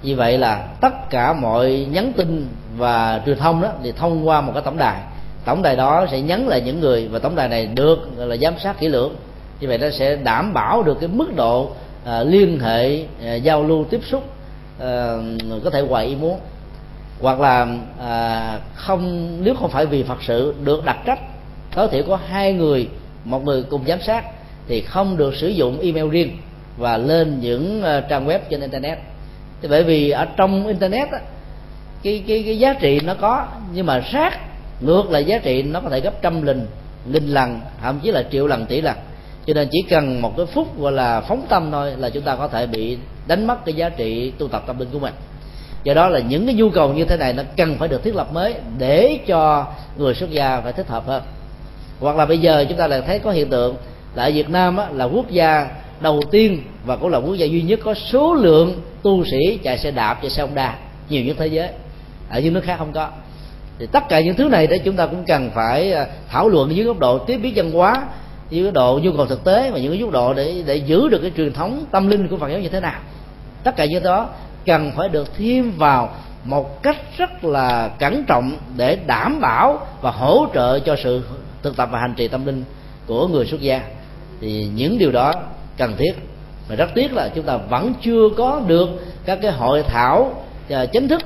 [0.04, 2.48] Như vậy là tất cả mọi nhắn tin
[2.78, 5.02] và truyền thông đó thì thông qua một cái tổng đài
[5.46, 8.54] tổng đài đó sẽ nhấn lại những người và tổng đài này được là giám
[8.60, 9.16] sát kỹ lưỡng.
[9.60, 11.72] Như vậy nó sẽ đảm bảo được cái mức độ
[12.06, 14.24] à, liên hệ à, giao lưu tiếp xúc
[14.80, 15.18] à,
[15.64, 16.40] có thể hoài ý muốn.
[17.22, 17.68] Hoặc là
[18.00, 21.20] à, không nếu không phải vì phật sự được đặt trách
[21.76, 22.90] tối thiểu có hai người
[23.26, 24.26] một người cùng giám sát
[24.68, 26.38] thì không được sử dụng email riêng
[26.78, 28.98] và lên những uh, trang web trên internet.
[29.62, 31.20] Thì bởi vì ở trong internet á,
[32.04, 34.40] cái cái cái giá trị nó có nhưng mà sát
[34.82, 36.68] ngược lại giá trị nó có thể gấp trăm lần
[37.06, 38.98] nghìn lần thậm chí là triệu lần tỷ lần.
[39.46, 42.36] Cho nên chỉ cần một cái phút gọi là phóng tâm thôi là chúng ta
[42.36, 45.14] có thể bị đánh mất cái giá trị tu tập tâm linh của mình.
[45.84, 48.16] Do đó là những cái nhu cầu như thế này nó cần phải được thiết
[48.16, 49.68] lập mới để cho
[49.98, 51.24] người xuất gia phải thích hợp hơn.
[52.00, 53.76] Hoặc là bây giờ chúng ta lại thấy có hiện tượng
[54.16, 55.68] là ở Việt Nam á, là quốc gia
[56.02, 59.78] đầu tiên và cũng là quốc gia duy nhất có số lượng tu sĩ chạy
[59.78, 60.78] xe đạp chạy xe Honda
[61.10, 61.70] nhiều nhất thế giới.
[62.30, 63.10] Ở những nước khác không có
[63.80, 66.76] thì tất cả những thứ này để chúng ta cũng cần phải à, thảo luận
[66.76, 68.04] dưới góc độ tiếp biến văn hóa,
[68.50, 71.10] dưới góc độ nhu cầu thực tế và những cái góc độ để để giữ
[71.10, 73.00] được cái truyền thống tâm linh của Phật giáo như thế nào.
[73.64, 74.30] Tất cả những đó
[74.66, 76.10] cần phải được thêm vào
[76.44, 81.22] một cách rất là cẩn trọng để đảm bảo và hỗ trợ cho sự
[81.64, 82.64] thực tập và hành trì tâm linh
[83.08, 83.82] của người xuất gia.
[84.42, 85.34] Thì những điều đó
[85.78, 86.12] cần thiết.
[86.68, 88.90] Và rất tiếc là chúng ta vẫn chưa có được
[89.26, 91.22] các cái hội thảo à, chính thức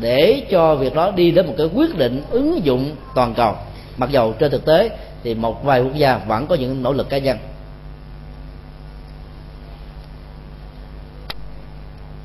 [0.00, 3.54] để cho việc đó đi đến một cái quyết định ứng dụng toàn cầu.
[3.96, 4.90] Mặc dầu trên thực tế
[5.22, 7.38] thì một vài quốc gia vẫn có những nỗ lực cá nhân.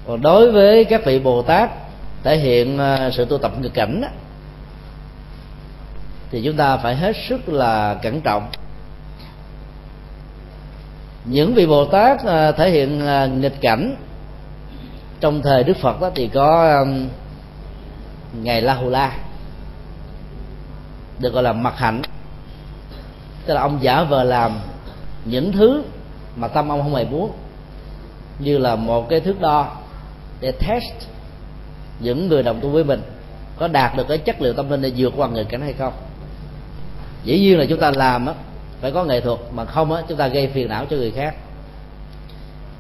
[0.07, 1.70] Còn đối với các vị bồ tát
[2.24, 4.03] thể hiện à, sự tu tập nghịch cảnh
[6.32, 8.49] thì chúng ta phải hết sức là cẩn trọng.
[11.26, 13.95] Những vị bồ tát à, thể hiện à, nghịch cảnh
[15.20, 16.86] trong thời đức phật đó thì có
[18.34, 19.17] ngày la hù la
[21.19, 22.01] được gọi là mặt hạnh.
[23.45, 24.59] Tức là ông giả vờ làm
[25.25, 25.84] những thứ
[26.36, 27.32] mà tâm ông không hề muốn
[28.39, 29.75] như là một cái thước đo
[30.41, 31.07] để test
[31.99, 33.01] những người đồng tu với mình
[33.57, 35.93] có đạt được cái chất liệu tâm linh để vượt qua người cảnh hay không.
[37.23, 38.34] Dĩ nhiên là chúng ta làm á
[38.82, 41.36] phải có nghệ thuật mà không á chúng ta gây phiền não cho người khác.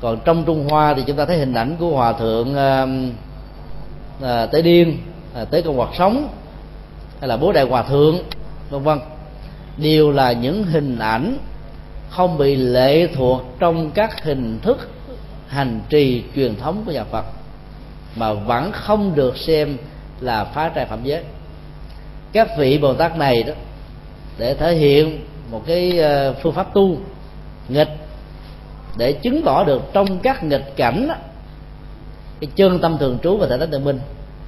[0.01, 2.89] Còn trong trung hoa thì chúng ta thấy hình ảnh của hòa thượng uh,
[4.23, 4.97] uh, tế điên
[5.33, 6.29] À, uh, tế công hoạt sống
[7.19, 8.17] hay là bố đại hòa thượng
[8.69, 8.99] vân vân.
[9.77, 11.37] Đều là những hình ảnh
[12.09, 14.89] không bị lệ thuộc trong các hình thức
[15.47, 17.25] hành trì truyền thống của nhà Phật
[18.15, 19.77] mà vẫn không được xem
[20.21, 21.23] là phá trai phạm giới.
[22.31, 23.53] Các vị Bồ Tát này đó
[24.37, 26.97] để thể hiện một cái ờ, phương pháp tu
[27.69, 27.89] nghịch
[28.97, 31.15] để chứng tỏ được trong các nghịch cảnh đó,
[32.39, 33.99] cái chân tâm thường trú và thể tánh tự minh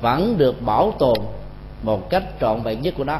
[0.02, 1.18] vẫn được bảo tồn
[1.84, 3.20] một cách trọn vẹn nhất của nó.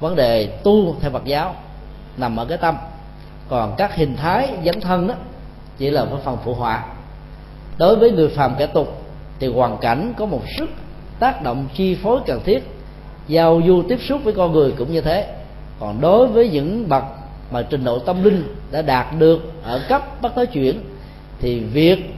[0.00, 1.54] Vấn đề tu theo Phật giáo
[2.16, 2.76] nằm ở cái tâm.
[3.48, 5.14] Còn các hình thái dấn thân đó
[5.78, 6.84] chỉ là một phần phụ họa.
[7.78, 9.02] Đối với người phàm kẻ tục
[9.38, 10.70] thì hoàn cảnh có một sức
[11.18, 12.70] tác động chi phối cần thiết,
[13.28, 15.34] giao du tiếp xúc với con người cũng như thế.
[15.80, 17.04] Còn đối với những bậc
[17.50, 20.80] mà trình độ tâm linh đã đạt được ở cấp bắt tới chuyển,
[21.40, 22.14] thì việc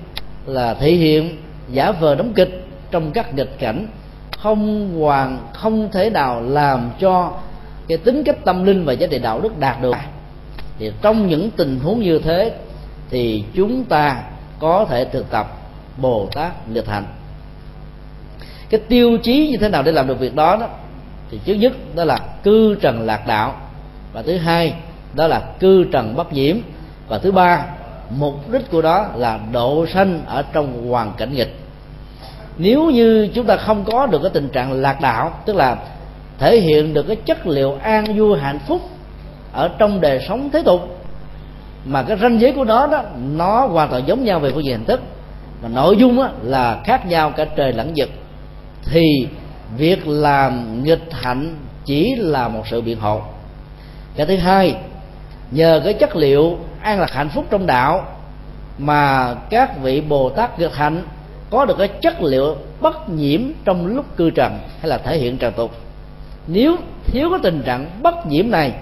[0.47, 3.87] là thể hiện giả vờ đóng kịch trong các nghịch cảnh
[4.39, 7.33] không hoàn không thể nào làm cho
[7.89, 9.95] cái tính cách tâm linh và giá trị đạo đức đạt được.
[10.79, 12.53] Thì trong những tình huống như thế
[13.11, 14.23] thì chúng ta
[14.59, 15.59] có thể thực tập
[15.97, 17.05] bồ tát nghịch hành.
[18.71, 20.69] Cái tiêu chí như thế nào để làm được việc đó, đó?
[21.31, 23.55] Thì trước nhất đó là cư trần lạc đạo.
[24.13, 24.75] Và thứ hai
[25.15, 26.57] đó là cư trần bất nhiễm
[27.09, 27.65] và thứ ba
[28.11, 31.57] mục đích của đó là độ sanh ở trong hoàn cảnh nghịch
[32.59, 35.77] nếu như chúng ta không có được cái tình trạng lạc đạo tức là
[36.39, 38.83] thể hiện được cái chất liệu an vui hạnh phúc
[39.53, 40.99] ở trong đời sống thế tục
[41.85, 43.03] mà cái ranh giới của nó đó
[43.37, 45.01] nó hoàn toàn giống nhau về phương diện hình thức
[45.63, 48.09] mà nội dung á, là khác nhau cả trời lẫn vực
[48.85, 49.29] thì
[49.77, 53.21] việc làm nghịch hạnh chỉ là một sự biện hộ.
[54.17, 54.77] Cái thứ hai
[55.51, 58.07] nhờ cái chất liệu an lạc hạnh phúc trong đạo
[58.79, 61.03] mà các vị bồ tát nghịch hạnh
[61.51, 65.39] có được cái chất liệu bất nhiễm trong lúc cư trần hay là thể hiện
[65.39, 65.71] trần tục.
[66.47, 68.73] Nếu thiếu cái tình trạng bất nhiễm này,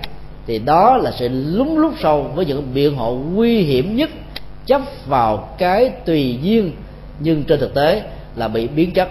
[0.46, 4.10] thì đó là sự lúng lút sâu với những biện hộ nguy hiểm nhất
[4.66, 6.72] chấp vào cái tùy duyên,
[7.20, 8.02] nhưng trên thực tế
[8.36, 9.08] là bị biến chất.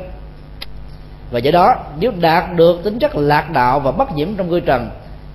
[1.32, 4.60] Và do đó, nếu đạt được tính chất lạc đạo và bất nhiễm trong cư
[4.60, 4.90] trần,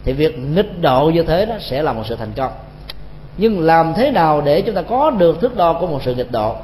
[0.04, 2.52] thì việc nghịch độ như thế đó sẽ là một sự thành công.
[3.36, 6.32] Nhưng làm thế nào để chúng ta có được thước đo của một sự nghịch
[6.32, 6.56] độ?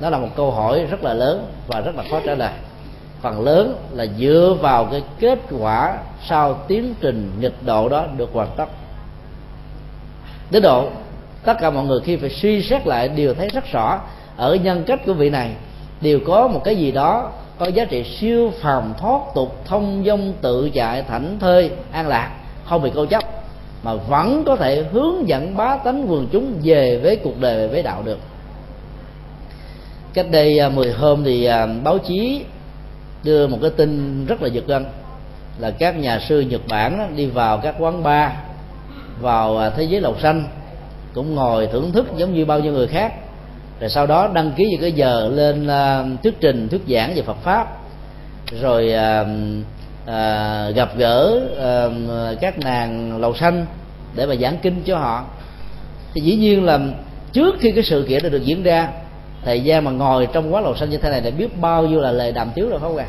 [0.00, 2.52] Nó là một câu hỏi rất là lớn và rất là khó trả lời.
[3.20, 8.30] Phần lớn là dựa vào cái kết quả sau tiến trình nghịch độ đó được
[8.32, 8.66] hoàn tất.
[10.50, 10.88] Đến độ,
[11.44, 14.00] tất cả mọi người khi phải suy xét lại đều thấy rất rõ,
[14.36, 15.50] ở nhân cách của vị này,
[16.00, 20.32] đều có một cái gì đó có giá trị siêu phàm thoát tục, thông dong,
[20.40, 22.30] tự tại, thảnh thơi, an lạc,
[22.64, 23.24] không bị câu chấp,
[23.82, 27.68] mà vẫn có thể hướng dẫn bá tánh quần chúng về với cuộc đời, về
[27.68, 28.18] với đạo được
[30.14, 32.44] cách đây à, 10 hôm thì à, báo chí
[33.24, 34.84] đưa một cái tin rất là giật gân
[35.58, 38.30] là các nhà sư Nhật Bản đi vào các quán bar
[39.20, 40.44] vào à, thế giới lầu xanh
[41.14, 43.12] cũng ngồi thưởng thức giống như bao nhiêu người khác.
[43.80, 47.22] Rồi sau đó đăng ký những cái giờ lên uh, thuyết trình thuyết giảng về
[47.22, 47.66] Phật pháp.
[48.60, 49.26] Rồi uh,
[50.02, 53.66] uh, gặp gỡ uh, các nàng lầu xanh
[54.14, 55.24] để mà giảng kinh cho họ.
[56.14, 56.78] Thì dĩ nhiên là
[57.32, 58.88] trước khi cái sự kiện đã được diễn ra
[59.44, 62.00] thời gian mà ngồi trong quán lầu xanh như thế này để biết bao nhiêu
[62.00, 63.06] là lời đàm tiếu rồi không ạ?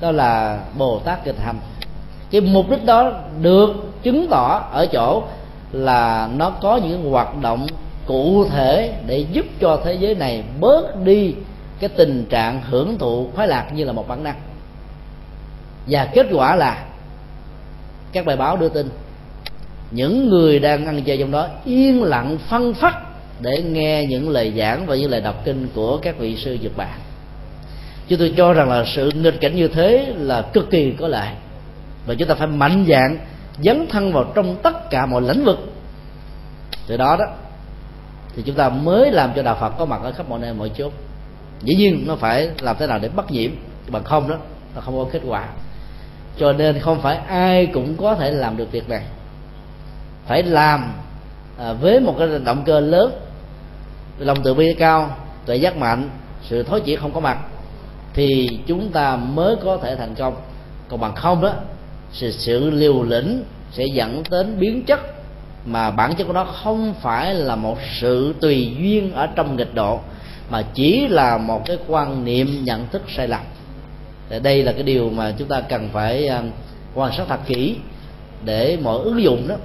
[0.00, 1.58] Đó là bồ tát kịch hầm
[2.30, 3.70] cái mục đích đó được
[4.02, 5.22] chứng tỏ ở chỗ
[5.72, 7.66] là nó có những hoạt động
[8.06, 11.34] cụ thể để giúp cho thế giới này bớt đi
[11.80, 14.36] cái tình trạng hưởng thụ khoái lạc như là một bản năng.
[15.86, 16.84] Và kết quả là
[18.12, 18.88] các bài báo đưa tin,
[19.90, 23.00] những người đang ăn chơi trong đó yên lặng phân phát
[23.44, 26.72] để nghe những lời giảng và những lời đọc kinh của các vị sư Nhật
[26.76, 26.98] Bản.
[28.08, 31.28] Chúng tôi cho rằng là sự nghịch cảnh như thế là cực kỳ có lợi.
[32.06, 33.18] Và chúng ta phải mạnh dạng
[33.62, 35.58] dấn thân vào trong tất cả mọi lĩnh vực.
[36.86, 37.24] Từ đó đó
[38.36, 40.70] thì chúng ta mới làm cho đạo Phật có mặt ở khắp mọi nơi mọi
[40.76, 40.90] chỗ.
[41.62, 43.50] dĩ nhiên nó phải làm thế nào để bắt nhiễm
[43.88, 44.36] bằng không đó
[44.74, 45.48] nó không có kết quả.
[46.38, 49.02] Cho nên không phải ai cũng có thể làm được việc này.
[50.26, 50.92] Phải làm
[51.58, 53.12] à, với một cái động cơ lớn
[54.18, 56.10] lòng tự bi cao tuệ giác mạnh
[56.42, 57.38] sự thối chỉ không có mặt
[58.14, 60.36] thì chúng ta mới có thể thành công.
[60.88, 61.52] Còn bằng không đó
[62.12, 63.42] sự, sự liều lĩnh
[63.72, 65.00] sẽ dẫn đến biến chất
[65.66, 69.74] mà bản chất của nó không phải là một sự tùy duyên ở trong nghịch
[69.74, 70.00] độ
[70.50, 73.40] mà chỉ là một cái quan niệm nhận thức sai lầm.
[74.28, 76.42] Thì đây là cái điều mà chúng ta cần phải à,
[76.94, 77.76] quan sát thật kỹ
[78.44, 79.56] để mọi ứng dụng đó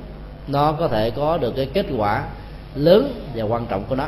[0.48, 2.24] nó có thể có được cái kết quả
[2.76, 4.08] lớn và quan trọng của nó.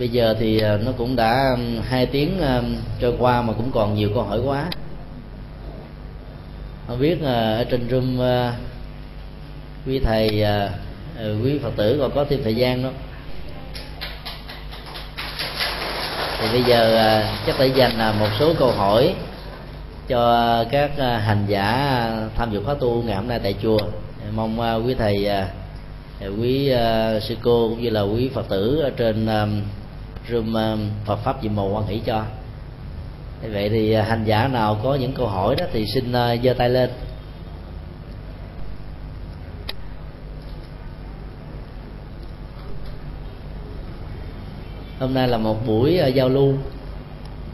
[0.00, 1.56] Bây giờ thì ờ, nó cũng đã
[1.88, 2.40] hai tiếng
[3.00, 4.66] trôi qua mà cũng còn nhiều câu hỏi quá.
[6.88, 8.52] Không biết ờ, ở trên room ờ,
[9.86, 10.44] quý thầy
[11.44, 12.88] quý phật tử còn có thêm thời gian đó
[16.40, 19.14] thì bây giờ chắc phải dành một số câu hỏi
[20.08, 23.78] cho các hành giả tham dự khóa tu ngày hôm nay tại chùa.
[24.34, 25.28] Mong quý thầy
[26.40, 26.72] quý
[27.20, 29.28] sư cô cũng như là quý phật tử ở trên
[30.30, 32.24] room ờ, Phật pháp diệm màu quan hỷ cho.
[33.52, 36.54] Vậy thì uh, hành giả nào có những câu hỏi đó thì xin uh, giơ
[36.54, 36.90] tay lên.
[45.00, 46.54] Hôm nay là một buổi uh, giao lưu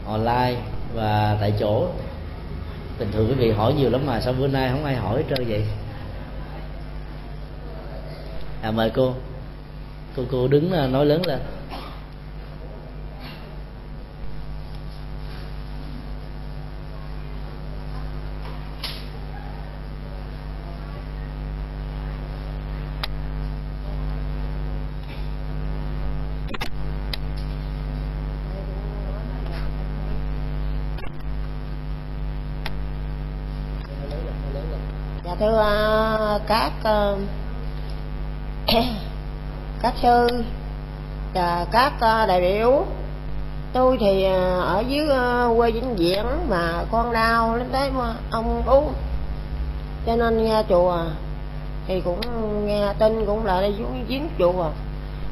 [0.05, 0.55] online
[0.93, 1.87] và tại chỗ.
[2.99, 5.47] Bình thường quý vị hỏi nhiều lắm mà sao bữa nay không ai hỏi trơn
[5.47, 5.63] vậy?
[8.61, 9.13] À mời cô.
[10.15, 11.39] Cô cô đứng nói lớn lên
[35.26, 37.11] dạ thưa à, các à,
[39.81, 40.27] các sư
[41.33, 42.85] và các à, đại biểu.
[43.73, 44.23] Tôi thì
[44.63, 45.07] ở dưới
[45.57, 47.89] quê vĩnh viễn mà con đau lên tới
[48.31, 48.83] ông ú
[50.05, 50.97] cho nên nghe chùa
[51.87, 52.21] thì cũng
[52.67, 54.69] nghe tin cũng là đi xuống giếng chùa.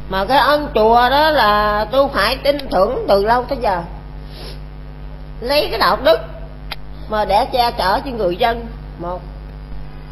[0.10, 3.82] Mà cái ân chùa đó là tôi phải tin tưởng từ lâu tới giờ.
[5.42, 6.20] Lấy cái đạo đức
[7.10, 8.66] mà để che chở cho người dân.
[9.00, 9.22] Một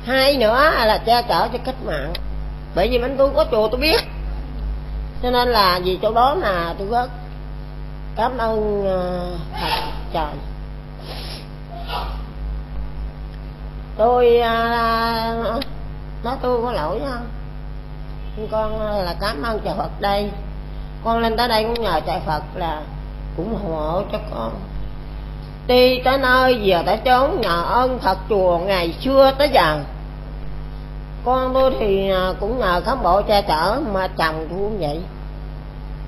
[0.06, 2.14] hai nữa là che chở cho cách mạng.
[2.76, 4.02] Bởi vì mình tôi có chùa tôi biết.
[5.24, 7.10] Cho nên là vì chỗ đó là tôi rất
[8.16, 10.34] cảm ơn ờ, thầy thật trời.
[13.98, 15.60] Tôi ờ,
[16.24, 17.28] nói tôi có lỗi không
[18.52, 20.32] con là cảm ơn trời phật đây.
[21.04, 22.82] Con lên tới đây cũng nhờ trời phật là
[23.38, 24.52] cũng hộ cho con.
[25.68, 29.80] Đi tới nơi giờ tới trốn nhờ ơn thật chùa ngày xưa tới giờ
[31.26, 35.02] con tôi thì à, cũng nhờ cán bộ che chở mà chồng tôi cũng vậy.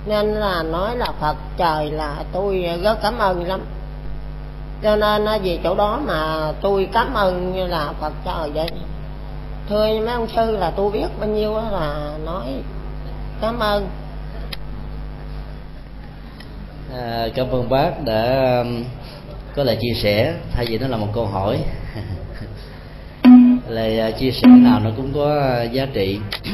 [0.06, 3.62] Nên là nói là phật trời là tôi rất cảm ơn lắm.
[4.84, 8.70] Cho nên à, vì chỗ đó mà tôi cảm ơn như là phật trời vậy.
[9.70, 12.46] Thưa mấy ông sư là tôi biết bao nhiêu là nói
[13.42, 13.88] cảm ơn.
[16.94, 18.64] À, cảm ơn bác đã
[19.56, 21.60] có lời chia sẻ thay vì nó là một câu hỏi.
[23.70, 26.20] lời à, chia sẻ nào nó cũng có à, giá trị.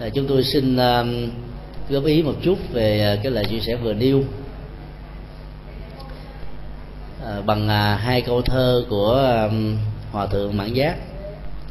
[0.00, 0.76] À, chúng tôi xin
[1.88, 4.22] góp ý một chút về cái lời chia sẻ vừa nêu.
[7.46, 9.48] Bằng hai câu thơ của
[10.12, 10.96] hòa thượng mãn giác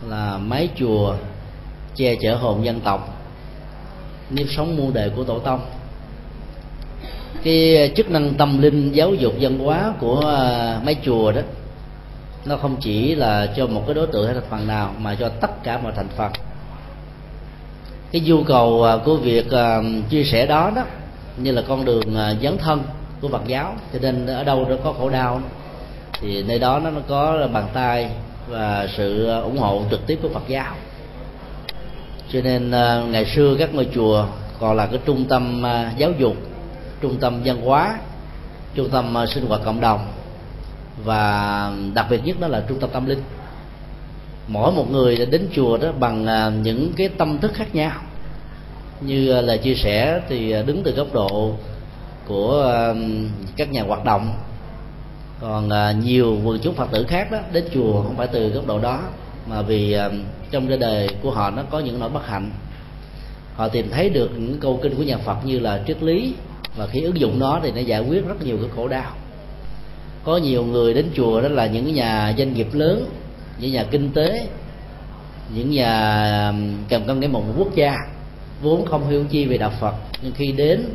[0.07, 1.15] là mái chùa
[1.95, 3.19] che chở hồn dân tộc
[4.29, 5.59] nếp sống muôn đời của tổ tông
[7.43, 11.41] cái chức năng tâm linh giáo dục văn hóa của à, mấy chùa đó
[12.45, 15.29] nó không chỉ là cho một cái đối tượng hay thành phần nào, mà cho
[15.29, 16.31] tất cả mọi thành phần.
[18.11, 20.83] Cái nhu cầu à, của việc à, chia sẻ đó đó,
[21.37, 22.83] như là con đường à, dấn thân
[23.21, 25.41] của Phật giáo, cho nên ở đâu nó có khổ đau,
[26.21, 28.09] thì nơi đó nó có bàn tay
[28.47, 30.75] và sự ủng hộ trực tiếp của Phật giáo.
[32.31, 32.71] Cho nên
[33.11, 34.25] ngày xưa các ngôi chùa
[34.59, 35.63] còn là cái trung tâm
[35.97, 36.35] giáo dục,
[37.01, 37.97] trung tâm văn hóa,
[38.75, 40.07] trung tâm sinh hoạt cộng đồng
[41.03, 43.23] và đặc biệt nhất đó là trung tâm tâm linh.
[44.47, 47.91] Mỗi một người đến chùa đó bằng à, những cái tâm thức khác nhau.
[49.01, 51.53] Như là chia sẻ thì à, đứng từ góc độ
[52.27, 52.93] của à,
[53.55, 54.33] các nhà hoạt động.
[55.41, 55.69] Còn
[56.05, 58.99] nhiều quần chúng phật tử khác đó đến chùa không phải từ góc độ đó,
[59.47, 59.97] mà vì
[60.51, 62.51] trong cái đời của họ nó có những nỗi bất hạnh.
[63.55, 66.33] Họ tìm thấy được những câu kinh của nhà phật như là triết lý
[66.75, 69.11] và khi ứng dụng nó thì nó giải quyết rất nhiều cái khổ đau
[70.29, 73.05] có nhiều người đến chùa đó là những nhà doanh nghiệp lớn,
[73.59, 74.47] những nhà kinh tế,
[75.55, 76.53] những nhà
[76.89, 77.97] cầm cân cái một quốc gia,
[78.61, 79.93] vốn không hiểu chi về đạo phật.
[80.21, 80.85] Nhưng khi đến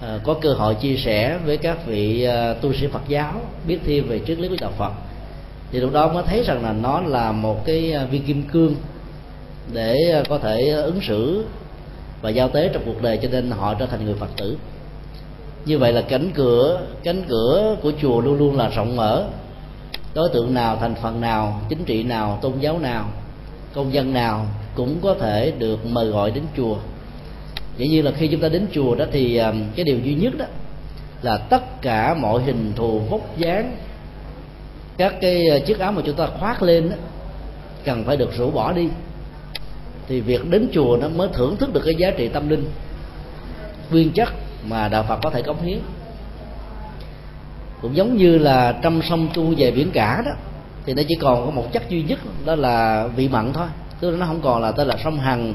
[0.00, 3.78] ờ, có cơ hội chia sẻ với các vị ờ, tu sĩ phật giáo, biết
[3.86, 4.92] thêm về triết lý của đạo phật,
[5.72, 8.74] thì lúc đó mới thấy rằng là nó là một cái ờ, viên kim cương
[9.72, 11.44] để có thể ứng xử
[12.22, 14.56] và giao tế trong cuộc đời cho nên họ trở thành người phật tử
[15.64, 19.24] như vậy là cánh cửa cánh cửa của chùa luôn luôn là rộng mở.
[20.14, 23.10] Đối tượng nào thành phần nào chính trị nào tôn giáo nào
[23.74, 26.76] công dân nào cũng có thể được mời gọi đến chùa.
[27.76, 30.32] Dĩ nhiên là khi chúng ta đến chùa đó thì à, cái điều duy nhất
[30.38, 30.44] đó
[31.22, 33.76] là tất cả mọi hình thù vóc dáng
[34.96, 36.96] các cái à, chiếc áo mà chúng ta khoác lên đó,
[37.84, 38.88] cần phải được rũ bỏ đi.
[40.08, 42.64] Thì việc đến chùa nó mới thưởng thức được cái giá trị tâm linh.
[43.90, 44.28] Nguyên chất
[44.68, 45.78] mà đạo phật có thể cống hiến.
[47.82, 50.32] Cũng giống như là trăm sông tu về biển cả đó
[50.86, 53.66] thì nó chỉ còn có một chất duy nhất đó là vị mặn thôi.
[54.00, 55.54] Tức là nó không còn là tên là sông hằng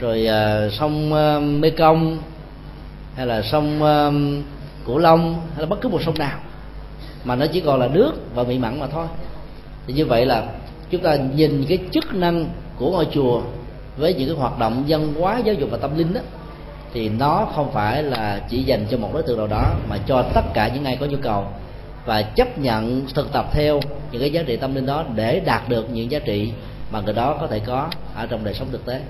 [0.00, 2.18] rồi uh, sông à, uh, mê công
[3.16, 4.14] hay là sông uh,
[4.86, 6.38] cửu long hay là bất cứ một sông nào.
[7.24, 9.06] Mà nó chỉ còn là nước và vị mặn mà thôi.
[9.86, 10.46] Thì như vậy là
[10.90, 12.46] chúng ta nhìn cái chức năng
[12.76, 13.42] của ngôi chùa
[13.96, 16.20] với những cái hoạt động văn hóa giáo dục và tâm linh đó
[16.94, 20.22] thì nó không phải là chỉ dành cho một đối tượng nào đó, mà cho
[20.34, 21.46] tất cả những ai có nhu cầu,
[22.04, 23.80] và chấp nhận thực tập theo
[24.10, 26.52] những cái giá trị tâm linh đó để đạt được những giá trị
[26.90, 29.00] mà người đó có thể có ở trong đời sống thực tế.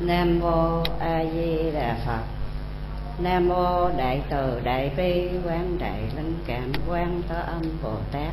[0.00, 2.33] Nam mô a di đà phật
[3.18, 8.32] nam mô đại từ đại bi quán đại linh cảm quan thế âm bồ tát.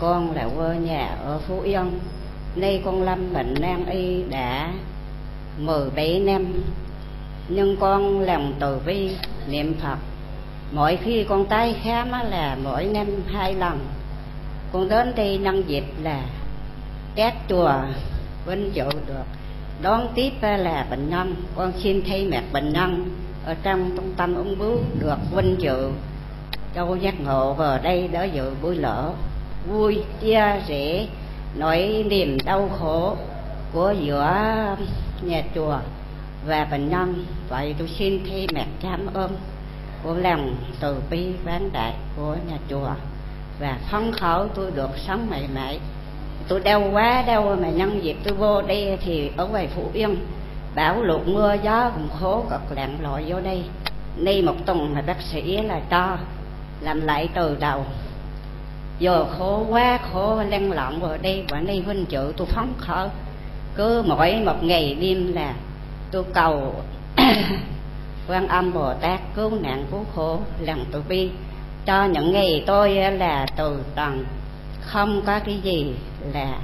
[0.00, 1.98] Con là quê nhà ở phú yên,
[2.56, 4.72] nay con lâm bệnh nan y đã
[5.58, 6.52] mười bảy năm.
[7.48, 9.10] Nhưng con lòng từ bi,
[9.48, 9.98] niệm phật.
[10.72, 13.86] Mỗi khi con tái khám là mỗi năm hai lần.
[14.72, 16.22] Con đến đây nhân dịp là
[17.14, 17.72] các chùa
[18.46, 19.24] vinh dự được
[19.82, 21.34] đón tiếp là bệnh nhân.
[21.56, 23.10] Con xin thay mặt bệnh nhân
[23.48, 25.90] ở trong trung tâm ung bướu được vinh dự.
[26.74, 29.02] Châu giác ngộ vào đây đỡ dự buổi lễ.
[29.70, 31.06] Vui, chia sẻ
[31.54, 33.16] nỗi niềm đau khổ
[33.72, 34.76] của giữa
[35.22, 35.78] nhà chùa
[36.46, 37.24] và bệnh nhân.
[37.48, 39.36] Vậy tôi xin thay mặt cảm ơn
[40.02, 42.90] của lòng từ bi ván đại của nhà chùa.
[43.60, 45.80] Và phấn khởi tôi được sống mãi mãi.
[46.48, 50.16] Tôi đau quá, đau mà nhân dịp tôi vô đây thì ở ngoài phú yên
[50.78, 53.62] bão lụt mưa gió cũng khổ cực lặn lội vô đây.
[54.24, 56.16] Đi một tuần mà bác sĩ là cho,
[56.80, 57.84] làm lại từ đầu.
[58.98, 63.08] Giờ khổ quá khổ lăn lộn vào đây và đây huynh chữ tôi phóng khở.
[63.74, 65.54] Cứ mỗi một ngày đêm là
[66.10, 66.74] tôi cầu
[68.28, 71.30] quan âm bồ tát cứu nạn cứu khổ lần tôi bi.
[71.86, 74.24] Cho những ngày tôi là từ trần
[74.80, 75.94] không có cái gì
[76.32, 76.58] là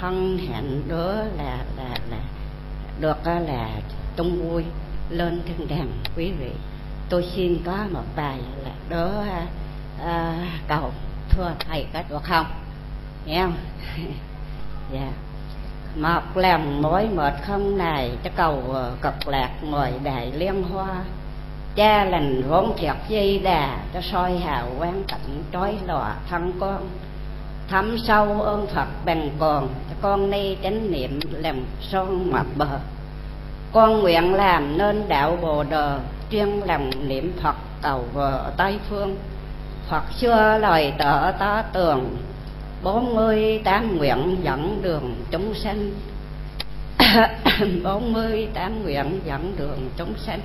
[0.00, 2.25] hân hạnh đó là là là
[3.00, 3.70] được là
[4.16, 4.64] tung vui
[5.10, 6.50] lên thiên đàng quý vị.
[7.08, 9.24] Tôi xin có một bài là đó
[10.04, 10.90] à, cầu
[11.30, 12.46] thưa thầy có được không?
[13.26, 13.56] Nghe không?
[14.92, 15.00] Dạ.
[15.00, 15.12] Yeah.
[15.96, 21.04] một lòng mỏi mệt không này cho cầu ờ, cực lạc ngồi đại liên hoa.
[21.74, 26.88] Cha lành vốn thiệt dây đà cho soi hào quang cảnh trói lọ thân con
[27.68, 29.68] thắm sâu ơn phật bằng còn
[30.02, 32.78] con nay chánh niệm làm son mặt bờ.
[33.72, 35.98] Con nguyện làm nên đạo bồ đề,
[36.30, 39.16] chuyên lòng niệm phật cầu vợ tây phương.
[39.88, 42.16] Phật xưa lời tở tá tường,
[42.82, 45.90] bốn mươi tám nguyện dẫn đường chúng sanh.
[47.84, 50.40] bốn mươi tám nguyện dẫn đường chúng sanh.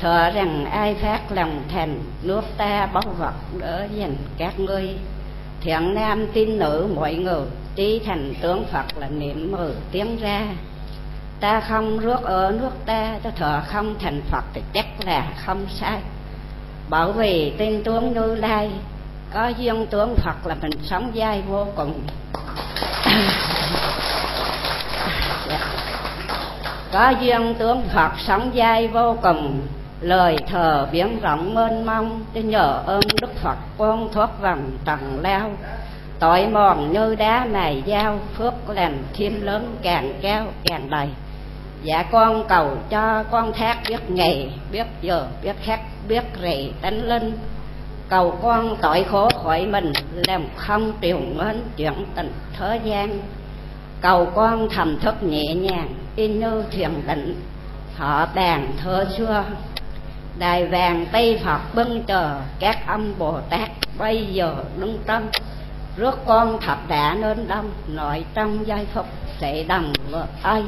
[0.00, 4.96] Thọ rằng ai phát lòng thành, nước ta báu vật đỡ dành các ngươi
[5.60, 7.42] thiện nam tin nữ, mọi người,
[7.74, 10.46] trí thành tướng phật là niệm mở tiếng ra.
[11.40, 15.66] Ta không rước ở nước ta ta thọ không thành phật thì chắc là không
[15.68, 15.98] sai.
[16.88, 18.70] Bởi vì tin tướng như lai,
[19.34, 22.00] có duyên tướng phật là mình sống dai vô cùng.
[25.48, 25.58] Dạ.
[26.92, 29.60] Có duyên tướng phật sống dai vô cùng
[30.00, 35.20] lời thờ biếng rộng mênh mông để nhờ ơn đức phật con thoát vòng trần
[35.22, 35.50] lao
[36.18, 41.08] tội mòn như đá mài dao, phước lành thêm lớn càng cao càng đầy.
[41.82, 47.02] Dạ con cầu cho con thác biết ngày biết giờ, biết khắc, biết rầy tánh
[47.02, 47.38] linh.
[48.08, 49.92] Cầu con tội khổ khỏi mình,
[50.26, 53.18] làm không triều mến chuyện tình thế gian.
[54.00, 57.40] Cầu con thầm thức nhẹ nhàng in như thiền định,
[57.96, 59.44] họ bàn thơ xưa
[60.38, 63.70] đài vàng tây phật bưng chờ các âm bồ tát.
[63.98, 65.22] Bây giờ đứng tâm,
[65.96, 69.06] rước con thập đã nên đông, nội trong giai phục
[69.40, 70.62] sẽ đồng vợ ơi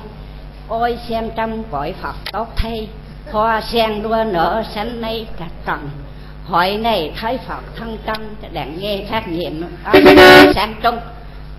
[0.68, 2.88] ôi xem trong cõi phật tốt thay,
[3.30, 5.90] hoa sen đua nở sánh nay cả trần
[6.48, 8.16] hội này thấy phật thân tâm,
[8.52, 9.52] đặng nghe phát nhiệm
[10.54, 10.98] sáng trung.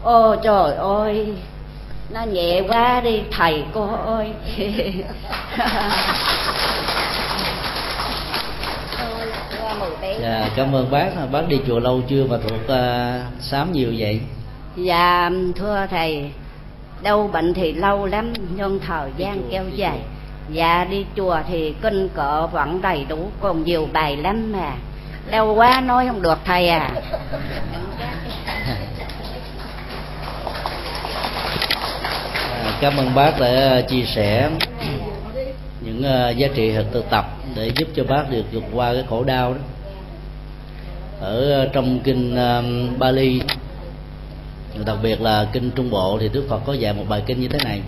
[0.03, 1.33] Ô trời ơi,
[2.09, 4.33] nó nhẹ quá đi, thầy cô ơi.
[10.21, 11.09] dạ cảm ơn bác.
[11.31, 12.71] Bác đi chùa lâu chưa mà thuộc uh,
[13.39, 14.19] sám nhiều vậy?
[14.75, 16.31] Dạ thưa thầy
[17.03, 19.97] đau bệnh thì lâu lắm nhưng thời gian kéo dài.
[20.49, 24.73] dạ đi chùa thì kinh cỡ vẫn đầy đủ còn nhiều bài lắm mà.
[25.31, 26.89] Đau quá nói không được thầy à.
[32.81, 34.49] Cảm ơn bác đã chia sẻ
[35.81, 39.23] những uh, giá trị thực tập để giúp cho bác được vượt qua cái khổ
[39.23, 39.59] đau đó.
[41.19, 42.37] Ở ờ, trong kinh
[42.97, 43.41] Bali,
[44.85, 47.47] đặc biệt là kinh Trung Bộ thì Đức Phật có dạy một bài kinh như
[47.47, 47.81] thế này.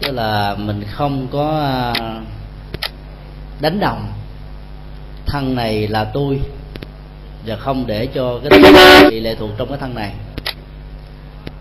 [0.00, 2.20] Tức là mình không có ờ,
[3.60, 4.12] đánh đồng,
[5.26, 6.40] thân này là tôi,
[7.46, 8.60] và không để cho cái
[9.10, 10.12] bị lệ thuộc trong cái thân này.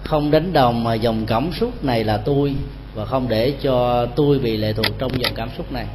[0.04, 2.56] Không đánh đồng mà dòng cảm xúc này là tôi
[2.96, 5.86] và không để cho tôi bị lệ thuộc trong dòng cảm xúc này.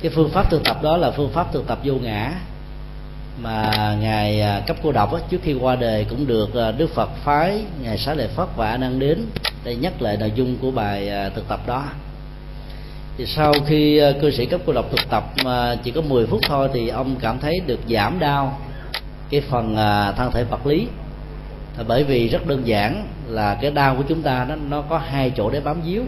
[0.00, 2.32] Cái phương pháp thực tập đó là phương pháp thực tập vô ngã
[3.42, 7.10] mà ngài à, cấp cô độc trước khi qua đời cũng được à, đức phật
[7.24, 9.26] phái ngài xá lợi phất và a nan đến.
[9.64, 11.84] Để nhắc lại nội dung của bài à, thực tập đó.
[13.18, 16.40] Thì sau khi cư sĩ cấp cô độc thực tập mà chỉ có 10 phút
[16.48, 18.58] thôi thì ông cảm thấy được giảm đau
[19.30, 19.76] cái phần
[20.16, 20.86] thân thể vật lý.
[21.88, 25.32] Bởi vì rất đơn giản là cái đau của chúng ta nó nó có hai
[25.36, 26.02] chỗ để bám víu.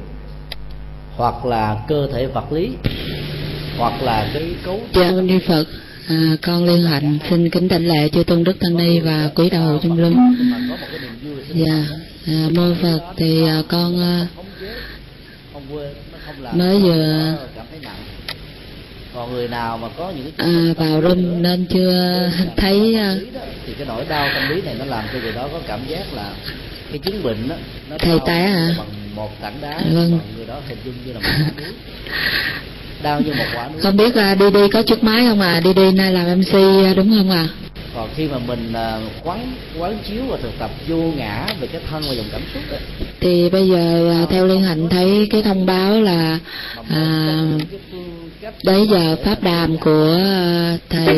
[1.17, 2.71] Hoặc là cơ thể vật lý
[3.79, 5.65] hoặc là cái cấu dạ ni phật
[6.09, 9.51] à, con liên hạnh xin kính đảnh lễ chư tôn đức tăng ni và quý
[9.51, 10.37] đạo hữu trung lâm
[11.55, 11.85] dạ
[12.27, 14.27] à, mô phật thì à, con à,
[16.53, 17.35] mới vừa
[19.15, 23.15] còn người nào mà có những cái à, vào room nên chưa thấy à,
[23.67, 26.15] thì cái nỗi đau tâm lý này nó làm cho người đó có cảm giác
[26.15, 26.33] là
[26.91, 27.57] cái chứng bệnh đó,
[27.91, 30.19] nó thầy à bằng một tảng đá vâng.
[30.37, 31.63] người đó hình dung như là một
[33.03, 33.81] đau như một quả núi.
[33.81, 35.61] Không biết là đi đi có chút máy không à?
[35.61, 37.49] Đi đi nay làm mc à, đúng không à?
[37.95, 41.81] Còn khi mà mình à, quán quán chiếu và thực tập vô ngã về cái
[41.91, 42.77] thân và dòng cảm xúc đó,
[43.21, 46.39] thì bây giờ à, theo liên hạnh thấy cái thông báo là
[46.91, 47.37] à,
[48.65, 50.19] đấy giờ pháp đàm của
[50.89, 51.17] thầy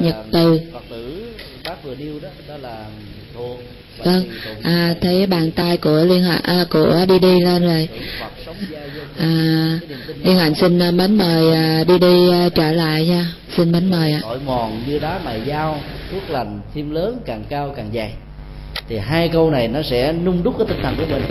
[0.00, 0.60] nhật từ.
[0.72, 1.34] Phật tử
[1.66, 2.84] bác vừa nêu đó đó là
[3.34, 3.60] thuộc
[4.04, 4.24] vâng.
[4.62, 7.88] À, thấy bàn tay của liên hạnh à, của đi đi lên rồi.
[9.18, 9.78] À,
[10.22, 13.26] liên hạnh xin à, mến mời à, đi đi à, trở lại nha.
[13.56, 14.20] Xin mến mời ạ.
[14.22, 15.80] Tội mòn như đá mài dao
[16.12, 18.12] thuốc lành thêm lớn càng cao càng dày.
[18.88, 21.22] Thì hai câu này nó sẽ nung đúc cái tinh thần của mình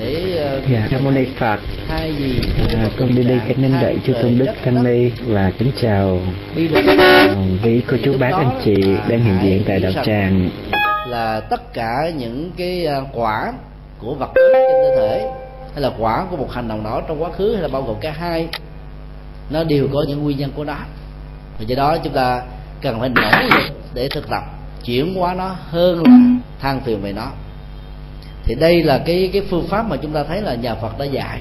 [0.00, 0.16] để
[0.58, 1.60] uh, dạ nam mô ni phật.
[1.88, 2.40] hai gì
[2.74, 6.20] à, con đi đi cách nên đợi chư tôn đức tăng ni và kính chào
[6.56, 6.68] quý
[7.86, 8.74] cô chú bác anh chị
[9.08, 10.50] đang hiện diện tại đạo tràng
[11.10, 13.52] là tất cả những cái ờ, quả
[13.98, 15.30] của vật chất trên cơ thể,
[15.72, 17.96] hay là quả của một hành động đó trong quá khứ, hay là bao gồm
[18.00, 18.48] cả hai,
[19.50, 20.76] nó đều có những nguyên nhân của nó.
[21.58, 22.42] Và do đó chúng ta
[22.82, 23.62] cần phải nỗ lực
[23.94, 24.42] để thực tập,
[24.84, 26.18] chuyển hóa nó hơn là
[26.60, 27.26] than phiền về nó.
[28.44, 31.04] Thì đây là cái cái phương pháp mà chúng ta thấy là nhà Phật đã
[31.04, 31.40] dạy.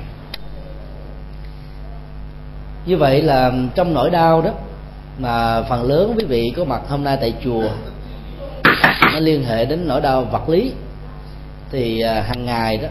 [2.85, 4.51] Như vậy là trong nỗi đau đó,
[5.19, 7.69] mà phần lớn quý vị có mặt hôm nay tại chùa
[9.19, 10.71] nó liên hệ đến nỗi đau vật lý
[11.71, 12.87] thì à, hàng ngày đó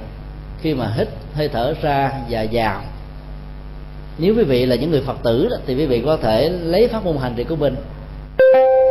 [0.61, 2.83] khi mà hít hơi thở ra và vào.
[4.19, 6.89] Nếu quý vị là những người phật tử đó, thì quý vị có thể lấy
[6.89, 7.77] pháp môn hành trì của mình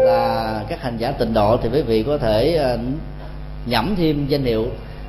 [0.06, 2.78] là các hành giả tịnh độ thì quý vị có thể à,
[3.66, 4.68] nhẩm thêm danh hiệu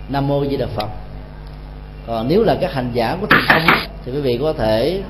[0.09, 0.89] nam mô di đà phật.
[2.07, 5.03] Còn nếu là các hành giả của thiền tông thì quý vị có thể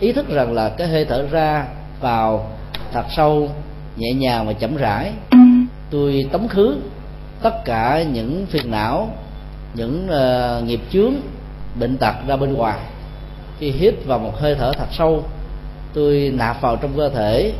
[0.00, 1.64] ý thức rằng là cái hơi thở ra
[2.00, 2.50] vào
[2.92, 3.48] thật sâu
[3.96, 5.12] nhẹ nhàng và chậm rãi
[5.90, 6.76] tôi tống khứ
[7.42, 9.08] tất cả những phiền não
[9.74, 11.14] những uh, nghiệp chướng
[11.80, 12.78] bệnh tật ra bên ngoài.
[13.58, 15.24] Khi hít vào một hơi thở thật sâu
[15.94, 17.52] tôi nạp vào trong cơ thể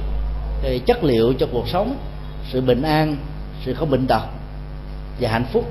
[0.65, 1.97] ờ, chất liệu cho cuộc sống
[2.51, 3.17] sự bình an
[3.65, 4.23] sự không bệnh tật
[5.21, 5.65] và hạnh phúc.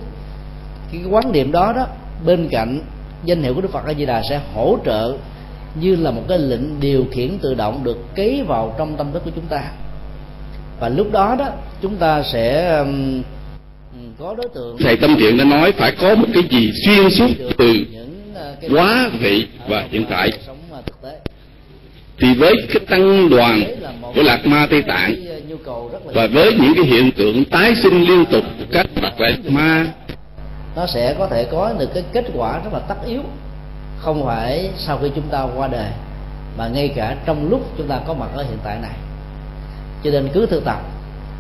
[0.92, 1.88] Cái quán niệm đó đó
[2.26, 2.82] bên cạnh
[3.24, 5.18] danh hiệu của đức phật a di đà sẽ hỗ trợ
[5.76, 9.22] như là một cái lệnh điều khiển tự động được ký vào trong tâm thức
[9.26, 9.64] của chúng ta.
[10.80, 11.50] Và lúc đó đó
[11.82, 13.24] chúng ta sẽ um,
[14.20, 17.30] có đối tượng thầy tâm thiện đã nói phải có một cái gì xuyên suốt
[17.58, 20.32] từ uh, quá vị và hiện tại.
[20.52, 21.08] uh,
[22.20, 23.64] thì với cái tăng đoàn
[24.16, 25.16] của lạc ma tây tạng
[25.54, 29.38] uh, và với những cái hiện tượng tái sinh liên tục của các bậc lạc
[29.50, 29.86] ma
[30.76, 33.22] nó sẽ có thể có được cái kết quả rất là tất yếu.
[34.00, 35.92] Không phải sau khi chúng ta qua đời
[36.58, 38.96] mà ngay cả trong lúc chúng ta có mặt ở hiện tại này.
[40.04, 40.82] Cho nên cứ thực tập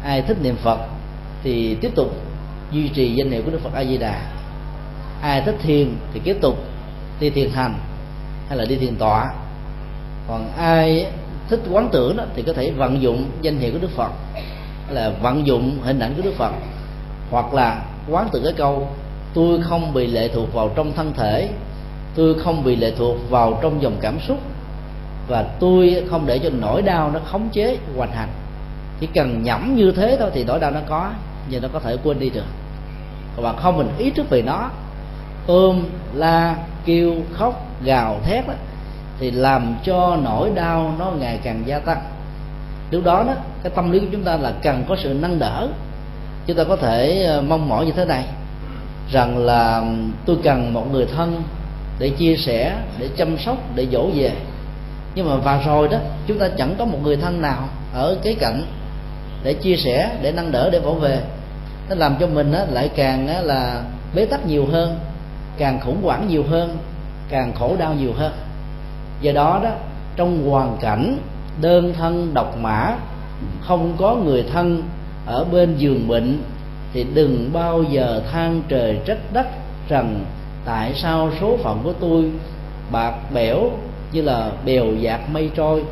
[0.04, 0.80] ai thích niệm phật
[1.44, 2.16] thì tiếp tục
[2.72, 4.22] duy trì danh hiệu của đức phật a di đà
[5.22, 6.58] ai thích thiền thì tiếp tục
[7.20, 7.74] đi thiền hành
[8.50, 9.34] hay là đi thiền tọa.
[10.28, 11.06] Còn ai
[11.50, 14.12] thích quán tưởng đó thì có thể vận dụng danh hiệu của đức phật,
[14.86, 16.52] hay là vận dụng hình ảnh của đức phật,
[17.32, 18.88] hoặc là quán tưởng cái câu,
[19.34, 21.50] tôi không bị lệ thuộc vào trong thân thể,
[22.16, 24.38] tôi không bị lệ thuộc vào trong dòng cảm xúc,
[25.28, 28.30] và tôi không để cho nỗi đau nó khống chế hoành hành
[29.00, 31.12] chỉ cần nhẩm như thế thôi thì nỗi đau nó có,
[31.50, 32.46] nhưng nó có thể quên đi được.
[33.36, 34.70] Còn bạn không mình ý thức về nó,
[35.48, 35.84] ôm,
[36.14, 38.54] la, kêu, khóc, gào, thét đó
[39.20, 42.02] thì làm cho nỗi đau nó ngày càng gia tăng.
[42.92, 43.34] Lúc đó đó,
[43.64, 45.68] cái tâm lý của chúng ta là cần có sự nâng đỡ.
[46.46, 48.26] Chúng ta có thể ờ, mong mỏi như thế này,
[49.12, 49.84] rằng là
[50.26, 51.44] tôi cần một người thân
[52.00, 54.32] để chia sẻ, để chăm sóc, để dỗ về
[55.16, 55.98] nhưng mà vào rồi đó,
[56.28, 58.64] chúng ta chẳng có một người thân nào ở cái cạnh
[59.44, 61.22] để chia sẻ để nâng đỡ để bảo vệ.
[61.90, 63.84] Nó làm cho mình á, lại càng á, là
[64.16, 65.00] bế tắc nhiều hơn
[65.58, 66.78] càng khủng hoảng nhiều hơn
[67.30, 68.32] càng khổ đau nhiều hơn.
[69.22, 69.70] Do đó đó
[70.16, 71.18] trong hoàn cảnh
[71.62, 72.96] đơn thân độc mã
[73.62, 74.84] không có người thân
[75.26, 76.42] ở bên giường bệnh
[76.94, 79.48] thì đừng bao giờ than trời trách đất
[79.90, 80.26] rằng
[80.66, 82.32] tại sao số phận của tôi
[82.92, 83.72] bạc bẽo
[84.12, 85.84] như là bèo dạt mây trôi.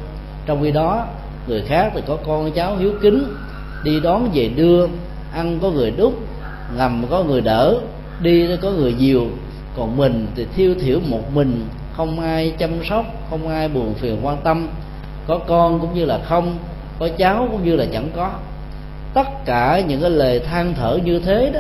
[0.46, 1.06] Trong khi đó
[1.48, 3.24] người khác thì có con cháu hiếu kính,
[3.84, 4.88] đi đón về đưa,
[5.34, 6.14] ăn có người đúc,
[6.78, 7.80] ngầm có người đỡ,
[8.22, 9.28] đi có người nhiều
[9.78, 14.20] còn mình thì thiêu thiểu một mình, không ai chăm sóc, không ai buồn phiền
[14.24, 14.68] quan tâm.
[15.28, 16.58] Có con cũng như là không,
[17.00, 18.32] có cháu cũng như là chẳng có.
[19.14, 21.60] Tất cả những cái lời than thở như thế đó,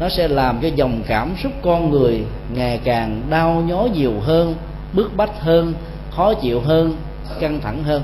[0.00, 2.24] nó sẽ làm cho dòng cảm xúc con người
[2.54, 4.54] ngày càng đau nhói nhiều hơn,
[4.92, 5.72] bức bách hơn,
[6.10, 6.96] khó chịu hơn,
[7.40, 8.02] căng thẳng hơn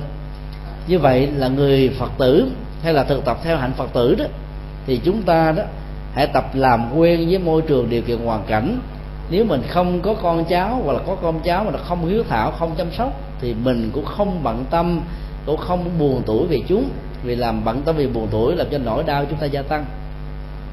[0.87, 2.51] như vậy là người phật tử
[2.83, 4.25] hay là thực tập theo hạnh phật tử đó,
[4.87, 5.63] thì chúng ta đó
[6.15, 8.79] hãy tập làm quen với môi trường điều kiện hoàn cảnh.
[9.31, 12.25] Nếu mình không có con cháu hoặc là có con cháu mà nó không hiếu
[12.29, 15.01] thảo, không chăm sóc, thì mình cũng không bận tâm,
[15.47, 16.89] cũng không buồn tuổi vì chúng.
[17.23, 19.85] Vì làm bận tâm vì buồn tuổi làm cho nỗi đau chúng ta gia tăng.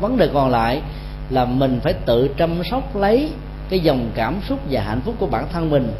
[0.01, 0.81] Vấn đề còn lại
[1.29, 3.29] là mình phải tự chăm sóc lấy
[3.69, 5.93] cái dòng cảm xúc và hạnh phúc của bản thân mình.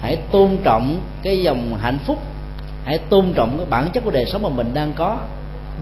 [0.00, 2.18] Hãy tôn trọng cái dòng hạnh phúc
[2.84, 5.18] hãy tôn trọng cái bản chất của đời sống mà mình đang có.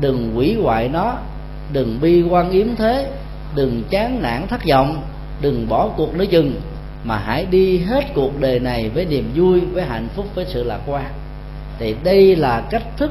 [0.01, 1.15] Đừng hủy hoại nó.
[1.73, 3.11] Đừng bi quan yếm thế.
[3.55, 5.03] Đừng chán nản thất vọng.
[5.41, 6.61] Đừng bỏ cuộc nữa chừng.
[7.05, 10.65] Mà hãy đi hết cuộc đời này với niềm vui với hạnh phúc với sự
[10.65, 11.05] lạc quan.
[11.79, 13.11] Thì đây là cách thức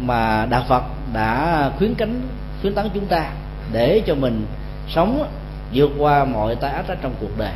[0.00, 0.82] mà đạo phật
[1.12, 2.20] đã khuyến cánh
[2.60, 3.30] khuyến tấn chúng ta
[3.72, 4.46] để cho mình
[4.88, 5.26] sống
[5.74, 7.54] vượt qua mọi tai ách trong cuộc đời.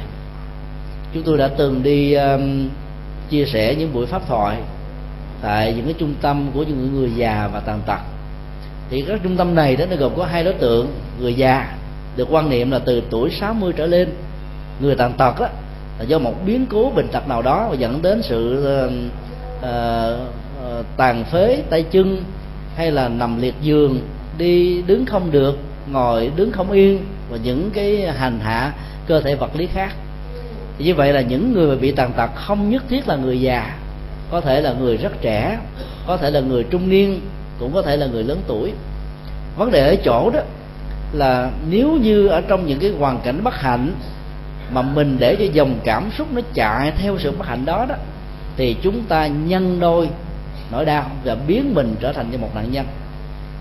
[1.14, 2.68] Chúng tôi đã từng đi um,
[3.30, 4.56] chia sẻ những buổi pháp thoại
[5.44, 7.98] tại những cái trung tâm của những người già và tàn tật.
[8.90, 11.74] Thì các trung tâm này đó nó gồm có hai đối tượng người già
[12.16, 14.08] được quan niệm là từ tuổi 60 trở lên.
[14.80, 15.48] Người tàn tật đó
[15.98, 18.92] là do một biến cố bệnh tật nào đó và dẫn đến sự uh,
[19.58, 22.24] uh, tàn phế tay chân
[22.76, 24.00] hay là nằm liệt giường
[24.38, 25.58] đi đứng không được
[25.90, 28.72] ngồi đứng không yên và những cái hành hạ
[29.06, 29.92] cơ thể vật lý khác.
[30.78, 33.76] Thì như vậy là những người bị tàn tật không nhất thiết là người già
[34.30, 35.58] có thể là người rất trẻ
[36.06, 37.20] có thể là người trung niên
[37.58, 38.72] cũng có thể là người lớn tuổi.
[39.56, 40.40] Vấn đề ở chỗ đó
[41.12, 43.92] là nếu như ở trong những cái hoàn cảnh bất hạnh
[44.70, 47.94] mà mình để cho dòng cảm xúc nó chạy theo sự bất hạnh đó đó
[48.56, 50.08] thì chúng ta nhân đôi
[50.72, 52.86] nỗi đau và biến mình trở thành như một nạn nhân.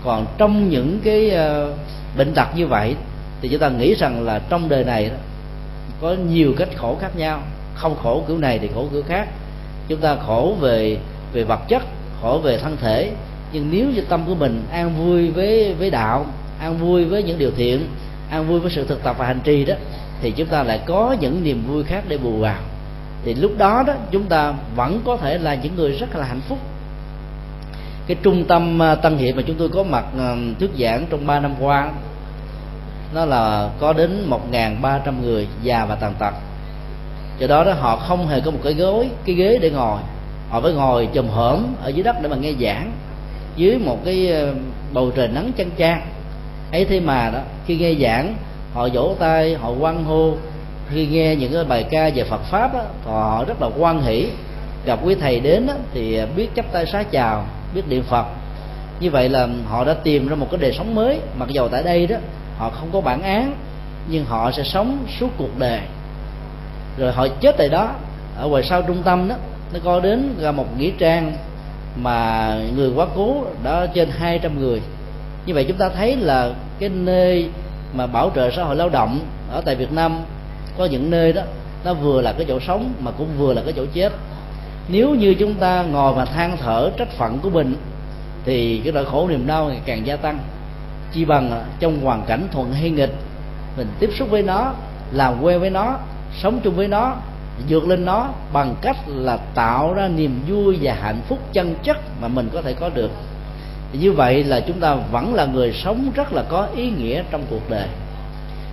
[0.04, 1.78] Còn trong những cái uh,
[2.16, 2.94] bệnh tật như vậy
[3.40, 5.16] thì chúng ta nghĩ rằng là trong đời này đó,
[6.00, 7.42] có nhiều cách khổ khác nhau.
[7.74, 9.28] Không khổ kiểu này thì khổ kiểu khác
[9.88, 10.98] chúng ta khổ về
[11.32, 11.82] về vật chất,
[12.22, 13.12] khổ về thân thể.
[13.52, 16.26] Nhưng nếu như tâm của mình an vui với với đạo,
[16.60, 17.86] an vui với những điều thiện,
[18.30, 19.74] an vui với sự thực tập và hành trì đó,
[20.22, 22.60] thì chúng ta lại có những niềm vui khác để bù vào.
[23.24, 26.40] Thì lúc đó đó, chúng ta vẫn có thể là những người rất là hạnh
[26.48, 26.58] phúc.
[28.06, 31.26] Cái trung tâm à, tăng hiện mà chúng tôi có mặt à, thuyết giảng trong
[31.26, 31.90] 3 năm qua,
[33.14, 36.34] nó là có đến 1.300 người già và tàn tật
[37.38, 40.00] do đó đó họ không hề có một cái gối cái ghế để ngồi.
[40.50, 42.92] Họ phải ngồi chùm hởm ở dưới đất để mà nghe giảng
[43.56, 44.54] dưới một cái ờ,
[44.92, 46.02] bầu trời nắng chang chang.
[46.72, 48.36] Ấy thế mà đó khi nghe giảng
[48.74, 50.32] họ vỗ tay họ quan hô.
[50.90, 54.28] Khi nghe những cái bài ca về Phật pháp đó, họ rất là quan hỷ.
[54.86, 58.26] Gặp quý thầy đến đó, thì biết chấp tay xá chào biết niệm Phật.
[59.00, 61.20] Như vậy là họ đã tìm ra một cái đời sống mới.
[61.38, 62.16] Mặc dầu tại đây đó
[62.58, 63.54] họ không có bản án
[64.08, 65.80] nhưng họ sẽ sống suốt cuộc đời
[66.98, 67.90] rồi họ chết tại đó.
[68.38, 69.34] Ở ngoài sau trung tâm đó,
[69.72, 71.32] nó có đến ra một nghĩa trang
[71.96, 74.80] mà người quá cố đã trên 200 người.
[75.46, 77.48] Như vậy chúng ta thấy là cái nơi
[77.94, 79.18] mà bảo trợ xã hội lao động
[79.50, 80.20] ở tại Việt Nam
[80.78, 81.42] có những nơi đó,
[81.84, 84.12] nó vừa là cái chỗ sống mà cũng vừa là cái chỗ chết.
[84.88, 87.76] Nếu như chúng ta ngồi mà than thở trách phận của mình,
[88.44, 90.38] thì cái nỗi khổ niềm đau ngày càng gia tăng.
[91.12, 93.14] Chi bằng trong hoàn cảnh thuận hay nghịch,
[93.76, 94.72] mình tiếp xúc với nó,
[95.12, 95.98] làm quen với nó
[96.42, 97.16] sống chung với nó,
[97.68, 101.96] vượt lên nó bằng cách là tạo ra niềm vui và hạnh phúc chân chất
[102.20, 103.10] mà mình có thể có được.
[103.92, 107.44] Như vậy là chúng ta vẫn là người sống rất là có ý nghĩa trong
[107.50, 107.88] cuộc đời.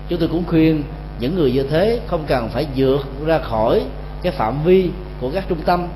[0.09, 0.84] Chúng tôi cũng khuyên
[1.20, 3.82] những người như thế không cần phải vượt ra khỏi
[4.22, 4.89] cái phạm vi
[5.22, 5.88] của các trung tâm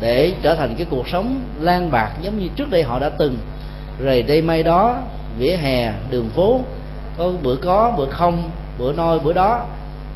[0.00, 3.38] để trở thành cái cuộc sống lan bạc giống như trước đây họ đã từng.
[4.04, 4.96] Rồi đây may đó,
[5.38, 6.60] vỉa hè, đường phố,
[7.18, 9.66] có bữa có, bữa không, bữa noi bữa đó,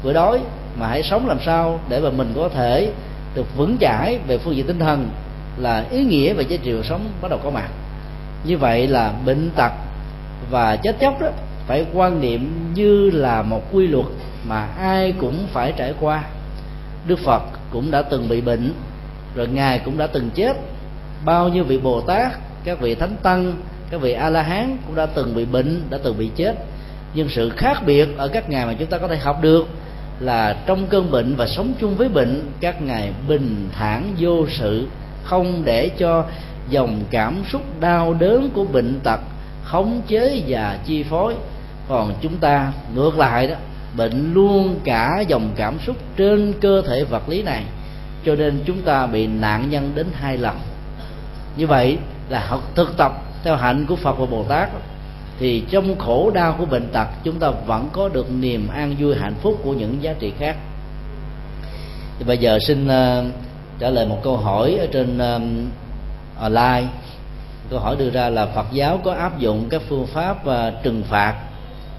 [0.04, 0.40] bữa đói
[0.80, 2.92] mà hãy sống làm sao để mà mình có thể
[3.34, 5.08] được vững chãi về phương diện tinh thần
[5.56, 7.68] là ý nghĩa và giá trị cuộc sống bắt đầu có mặt.
[8.44, 9.72] Như vậy là bệnh tật
[10.50, 11.28] và chết chóc đó
[11.66, 14.06] phải quan niệm như là một quy luật
[14.48, 16.24] mà ai cũng phải trải qua.
[17.06, 18.72] Đức phật cũng đã từng bị bệnh,
[19.34, 20.56] rồi ngài cũng đã từng chết.
[21.24, 22.32] Bao nhiêu vị bồ tát,
[22.64, 23.54] các vị thánh tăng,
[23.90, 26.54] các vị a la hán cũng đã từng bị bệnh, đã từng bị chết.
[27.14, 29.68] Nhưng sự khác biệt ở các ngài mà chúng ta có thể học được
[30.20, 34.88] là trong cơn bệnh và sống chung với bệnh, các ngài bình thản vô sự,
[35.24, 36.24] không để cho
[36.68, 39.20] dòng cảm xúc đau đớn của bệnh tật
[39.64, 41.34] khống chế và chi phối.
[41.88, 43.54] Còn chúng ta, ngược lại đó,
[43.96, 47.64] bệnh luôn cả dòng cảm xúc trên cơ thể vật lý này,
[48.26, 50.56] cho nên chúng ta bị nạn nhân đến hai lần.
[51.56, 51.98] Như vậy
[52.28, 53.12] là học thực tập
[53.44, 54.68] theo hạnh của phật và bồ tát
[55.40, 59.16] thì trong khổ đau của bệnh tật chúng ta vẫn có được niềm an vui
[59.16, 60.56] hạnh phúc của những giá trị khác.
[62.18, 63.24] Thì bây giờ xin uh,
[63.78, 65.42] trả lời một câu hỏi ở trên uh,
[66.40, 66.88] online.
[67.70, 71.02] Câu hỏi đưa ra là Phật giáo có áp dụng các phương pháp uh, trừng
[71.08, 71.34] phạt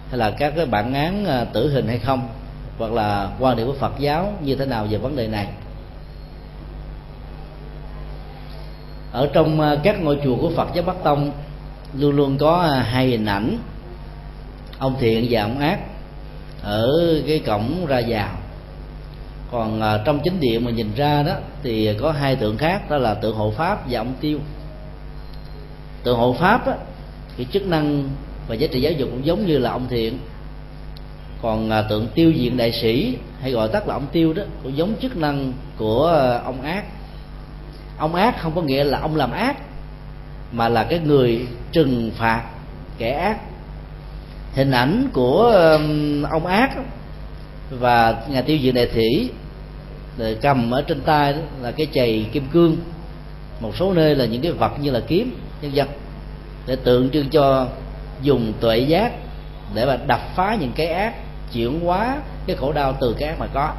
[0.10, 2.30] hay là các cái bản án uh, tử hình hay không?
[2.78, 5.48] Hoặc là quan điểm của Phật giáo như thế nào về vấn đề này?
[9.12, 11.32] Ở trong uh, các ngôi chùa của Phật giáo Bắc Tông
[11.98, 13.58] luôn luôn có à, hai hình ảnh.
[14.78, 15.80] Ông thiện và ông ác
[16.62, 16.90] ở
[17.28, 18.30] cái cổng ra vào.
[19.52, 21.34] Còn à, trong chính điện mà nhìn ra đó
[21.64, 24.40] thì có hai tượng khác đó là tượng hộ pháp và ông tiêu.
[26.04, 26.74] Tượng hộ pháp á,
[27.38, 28.10] cái chức năng
[28.48, 30.18] và giá trị giáo dục cũng giống như là ông thiện.
[31.42, 34.78] Còn à, tượng tiêu diện đại sĩ hay gọi tắt là ông tiêu đó cũng
[34.78, 36.84] giống chức năng của à, ông ác.
[37.98, 39.58] Ông ác không có nghĩa là ông làm ác
[40.52, 42.44] mà là cái người trừng phạt
[42.98, 43.38] kẻ ác.
[44.54, 45.52] Hình ảnh của
[46.32, 46.72] ông ác
[47.80, 49.30] và nhà tiêu diệt đại thủy
[50.18, 52.78] rồi cầm ở trên tay đó là cái chày kim cương.
[53.60, 55.88] Một số nơi là những cái vật như là kiếm, nhân dân
[56.68, 57.68] để tượng trưng cho
[58.22, 59.12] dùng tuệ giác
[59.74, 61.14] để mà đập phá những cái ác,
[61.54, 63.74] chuyển hóa cái khổ đau từ cái ác mà có.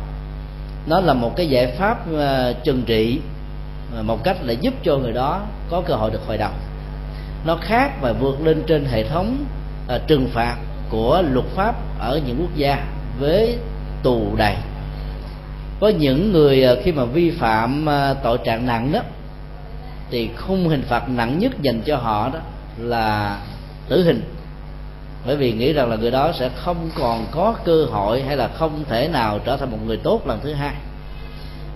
[0.87, 3.21] Nó là một cái giải pháp ờ, trừng trị
[3.97, 6.51] ờ, một cách là giúp cho người đó có cơ hội được hồi đầu
[7.45, 9.45] nó khác và vượt lên trên hệ thống
[9.95, 10.57] uh, trừng phạt
[10.91, 12.85] của luật pháp ở những quốc gia
[13.21, 13.59] với
[14.03, 14.57] tù đầy.
[15.81, 19.01] Có những người à, khi mà vi phạm à, tội trạng nặng đó
[20.11, 22.39] thì khung hình phạt nặng nhất dành cho họ đó
[22.79, 23.39] là
[23.89, 24.23] tử hình.
[25.27, 28.49] Bởi vì nghĩ rằng là người đó sẽ không còn có cơ hội hay là
[28.49, 30.75] không thể nào trở thành một người tốt lần thứ hai.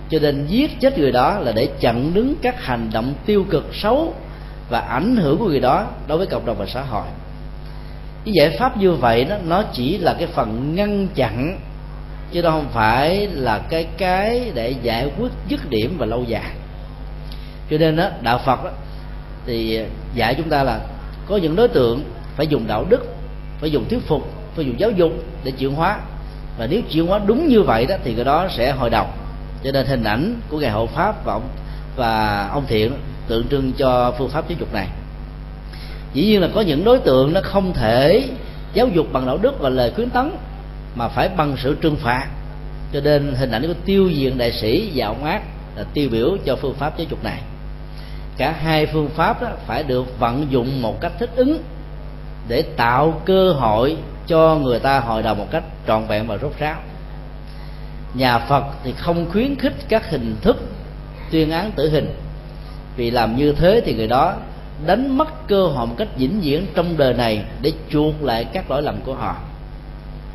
[0.09, 3.65] Cho nên giết chết người đó là để chặn đứng các hành động tiêu cực
[3.73, 4.13] xấu
[4.69, 7.05] và ảnh hưởng của người đó đối với cộng đồng và xã hội.
[8.25, 11.59] Cái giải pháp như vậy đó nó chỉ là cái phần ngăn chặn
[12.31, 16.51] chứ đâu không phải là cái cái để giải quyết dứt điểm và lâu dài.
[17.69, 18.69] Cho nên đó đạo phật đó,
[19.45, 19.79] thì
[20.15, 20.79] dạy chúng ta là
[21.25, 22.03] có những đối tượng
[22.35, 23.15] phải dùng đạo đức
[23.59, 25.11] phải dùng thuyết phục phải dùng giáo dục
[25.43, 25.99] để chuyển hóa.
[26.57, 29.05] Và nếu chuyển hóa đúng như vậy đó thì cái đó sẽ hồi đầu
[29.63, 31.49] cho nên hình ảnh của ngài hộ pháp và ông
[31.95, 32.93] và ông thiện
[33.27, 34.87] tượng trưng cho phương pháp giáo dục này.
[36.13, 38.29] Dĩ nhiên là có những đối tượng nó không thể
[38.73, 40.31] giáo dục bằng đạo đức và lời khuyến tấn,
[40.95, 42.27] mà phải bằng sự trừng phạt.
[42.93, 45.41] Cho nên hình ảnh của tiêu diệt đại sĩ và ông ác
[45.75, 47.41] là tiêu biểu cho phương pháp giáo dục này.
[48.37, 51.63] Cả hai phương pháp đó phải được vận dụng một cách thích ứng
[52.47, 53.97] để tạo cơ hội
[54.27, 56.75] cho người ta hồi đầu một cách trọn vẹn và rốt ráo.
[58.13, 60.57] Nhà phật thì không khuyến khích các hình thức
[61.31, 62.15] tuyên án tử hình
[62.97, 64.33] vì làm như thế thì người đó
[64.85, 68.71] đánh mất cơ hội một cách vĩnh viễn trong đời này để chuộc lại các
[68.71, 69.35] lỗi lầm của họ.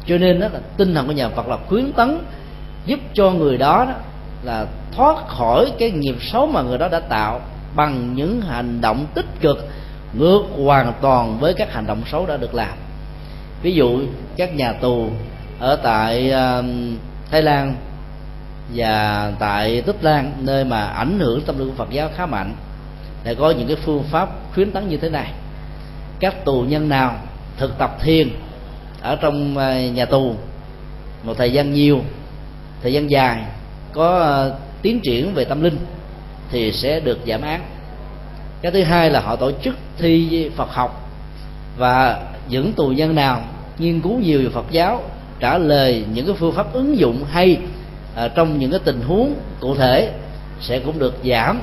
[0.06, 2.18] Cho nên đó là tinh thần của nhà Phật là khuyến tấn
[2.86, 3.94] giúp cho người đó, đó
[4.42, 7.40] là thoát khỏi cái nghiệp xấu mà người đó đã tạo
[7.76, 9.68] bằng những hành động tích cực
[10.12, 12.72] ngược hoàn toàn với các hành động xấu đã được làm.
[13.62, 14.00] Ví dụ
[14.36, 15.08] các nhà tù
[15.58, 16.64] ở tại uh,
[17.30, 17.74] Thái Lan
[18.74, 22.54] và tại Tích Lan, nơi mà ảnh hưởng tâm linh của Phật giáo khá mạnh,
[23.24, 25.32] để có những cái phương pháp khuyến tấn như thế này.
[26.20, 27.16] Các tù nhân nào
[27.56, 28.28] thực tập thiền
[29.00, 30.34] ở trong à, nhà tù,
[31.22, 32.00] một thời gian nhiều,
[32.82, 33.42] thời gian dài,
[33.92, 35.78] có à, tiến triển về tâm linh
[36.50, 37.60] thì sẽ được giảm án.
[38.62, 41.10] Cái thứ hai là họ tổ chức thi phật học
[41.76, 43.42] và những tù nhân nào
[43.78, 45.02] nghiên cứu nhiều về phật giáo,
[45.40, 47.58] trả lời những cái phương pháp ứng dụng hay
[48.16, 50.12] à, trong những cái tình huống cụ thể
[50.60, 51.60] sẽ cũng được giảm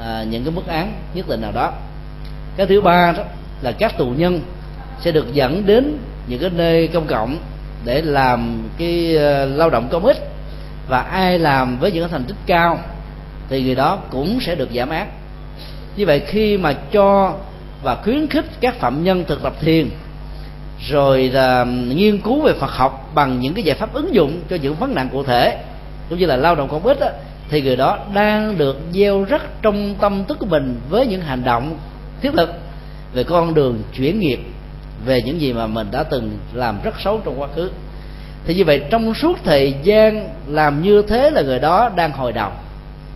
[0.00, 1.72] à, những cái mức án nhất định nào đó.
[2.56, 3.22] Cái thứ ba đó
[3.62, 4.40] là các tù nhân
[5.00, 7.38] sẽ được dẫn đến những cái nơi công cộng
[7.84, 10.16] để làm cái ờ, lao động công ích.
[10.88, 12.78] Và ai làm với những cái thành tích cao
[13.48, 15.10] thì người đó cũng sẽ được giảm án.
[15.96, 17.34] Như vậy khi mà cho
[17.82, 19.90] và khuyến khích các phạm nhân thực tập thiền
[20.88, 24.56] rồi là nghiên cứu về Phật học bằng những cái giải pháp ứng dụng cho
[24.56, 25.58] những vấn nạn cụ thể
[26.08, 27.08] cũng như là lao động công ích đó,
[27.48, 31.44] thì người đó đang được gieo rất trong tâm thức của mình với những hành
[31.44, 31.78] động
[32.20, 32.50] thiết thực
[33.14, 34.38] về con đường chuyển nghiệp
[35.04, 37.70] về những gì mà mình đã từng làm rất xấu trong quá khứ.
[38.46, 42.32] Thì như vậy trong suốt thời gian làm như thế là người đó đang hồi
[42.32, 42.50] đầu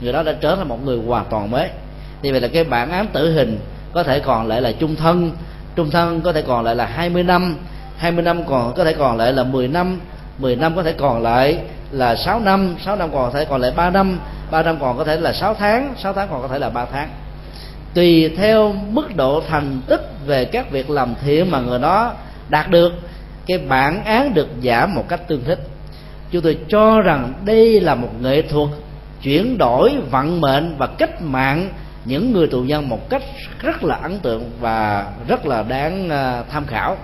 [0.01, 1.69] người đó đã trở thành một người hoàn toàn mới.
[2.23, 3.59] Thì vậy là cái bản án tử hình
[3.93, 5.33] có thể còn lại là trung thân
[5.77, 7.57] trung thân có thể còn lại là 20 năm
[7.97, 10.01] 20 năm còn có thể còn lại là 10 năm
[10.39, 11.59] 10 năm có thể còn lại
[11.91, 14.19] là 6 năm 6 năm còn có thể còn lại 3 năm
[14.51, 16.85] 3 năm còn có thể là 6 tháng 6 tháng còn có thể là 3
[16.93, 17.09] tháng.
[17.95, 22.13] Tùy theo mức độ thành tích về các việc làm thiện mà người đó
[22.49, 22.93] đạt được,
[23.47, 25.59] cái bản án được giảm một cách tương thích.
[26.31, 28.69] Chúng tôi cho rằng đây là một nghệ thuật
[29.23, 31.69] chuyển đổi vận mệnh và cách mạng
[32.05, 33.23] những người tù nhân một cách
[33.59, 36.97] rất là ấn tượng và rất là đáng à, tham khảo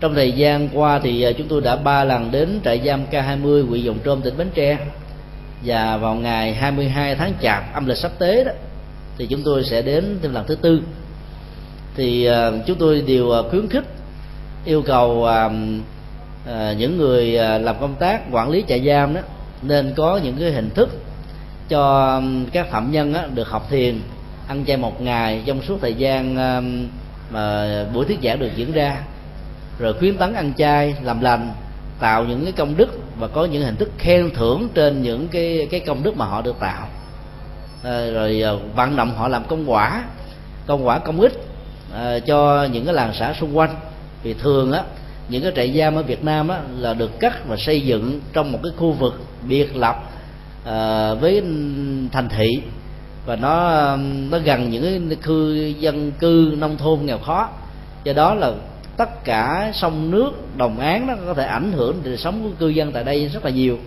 [0.00, 3.68] trong thời gian qua thì à, chúng tôi đã ba lần đến trại giam K20
[3.68, 4.78] huyện Dòng Trôm, tỉnh Bến Tre.
[5.64, 8.52] Và vào ngày 22 tháng Chạp, âm lịch sắp tới đó,
[9.18, 10.82] thì chúng tôi sẽ đến thêm lần thứ tư.
[11.96, 13.84] Thì à, chúng tôi đều à, khuyến khích,
[14.64, 15.28] yêu cầu
[16.78, 19.20] những người làm công tác quản lý trại giam đó,
[19.62, 20.88] nên có những cái hình thức
[21.68, 22.22] cho
[22.52, 24.00] các phạm nhân được học thiền,
[24.48, 26.34] ăn chay một ngày trong suốt thời gian
[27.30, 29.02] mà buổi thuyết giảng được diễn ra
[29.80, 31.52] rồi khuyến tấn ăn chay làm lành
[32.00, 35.68] tạo những cái công đức và có những hình thức khen thưởng trên những cái
[35.70, 36.88] cái công đức mà họ được tạo.
[37.84, 40.04] À, rồi ờ, vận động họ làm công quả
[40.66, 41.32] công quả công ích
[41.94, 43.74] à, cho những cái làng xã xung quanh.
[44.22, 44.82] Vì thường á
[45.28, 48.52] những cái trại giam ở Việt Nam á, là được cắt và xây dựng trong
[48.52, 50.10] một cái khu vực biệt lập
[50.64, 51.42] à, với
[52.12, 52.62] thành thị.
[53.26, 53.96] Và nó
[54.30, 57.48] nó gần những cái khu dân cư nông thôn nghèo khó.
[58.04, 58.52] Do đó là
[59.00, 62.68] tất cả sông nước đồng án nó có thể ảnh hưởng đời sống của cư
[62.68, 63.78] dân tại đây rất là nhiều.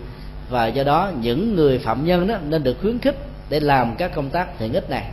[0.50, 3.16] Và do đó những người phạm nhân đó nên được khuyến khích
[3.48, 5.04] để làm các công tác thiện ích này.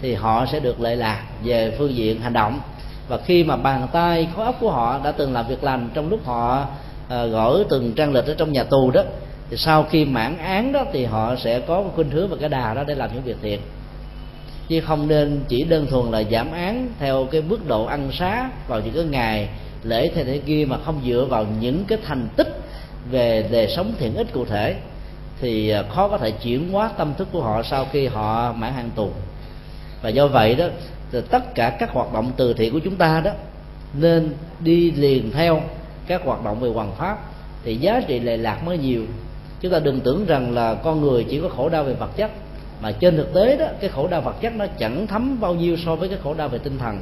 [0.00, 2.60] Thì họ sẽ được lệ lạc về phương diện hành động.
[3.08, 6.08] Và khi mà bàn tay khối óc của họ đã từng làm việc lành trong
[6.08, 6.66] lúc họ
[7.08, 9.02] à, gỡ từng trang lịch ở trong nhà tù đó
[9.50, 12.74] thì sau khi mãn án đó thì họ sẽ có khuynh hướng và cái đà
[12.74, 13.60] đó để làm những việc thiện
[14.68, 18.50] chứ không nên chỉ đơn thuần là giảm án theo cái mức độ ăn xá
[18.68, 19.48] vào những cái ngày
[19.82, 22.60] lễ thế thế kia mà không dựa vào những cái thành tích
[23.10, 24.76] về đời sống thiện ích cụ thể,
[25.40, 28.72] thì à, khó có thể chuyển hóa tâm thức của họ sau khi họ mãn
[28.72, 29.10] hạn tù.
[30.02, 30.66] Và do vậy đó,
[31.12, 33.30] thì tất cả các hoạt động từ thiện của chúng ta đó
[33.94, 35.60] nên đi liền theo
[36.06, 37.18] các hoạt động về hoàng pháp,
[37.64, 39.02] thì giá trị lệ lạc mới nhiều.
[39.60, 42.30] Chúng ta đừng tưởng rằng là con người chỉ có khổ đau về vật chất
[42.80, 45.76] mà trên thực tế đó cái khổ đau vật chất nó chẳng thấm bao nhiêu
[45.76, 46.98] so với cái khổ đau về tinh thần.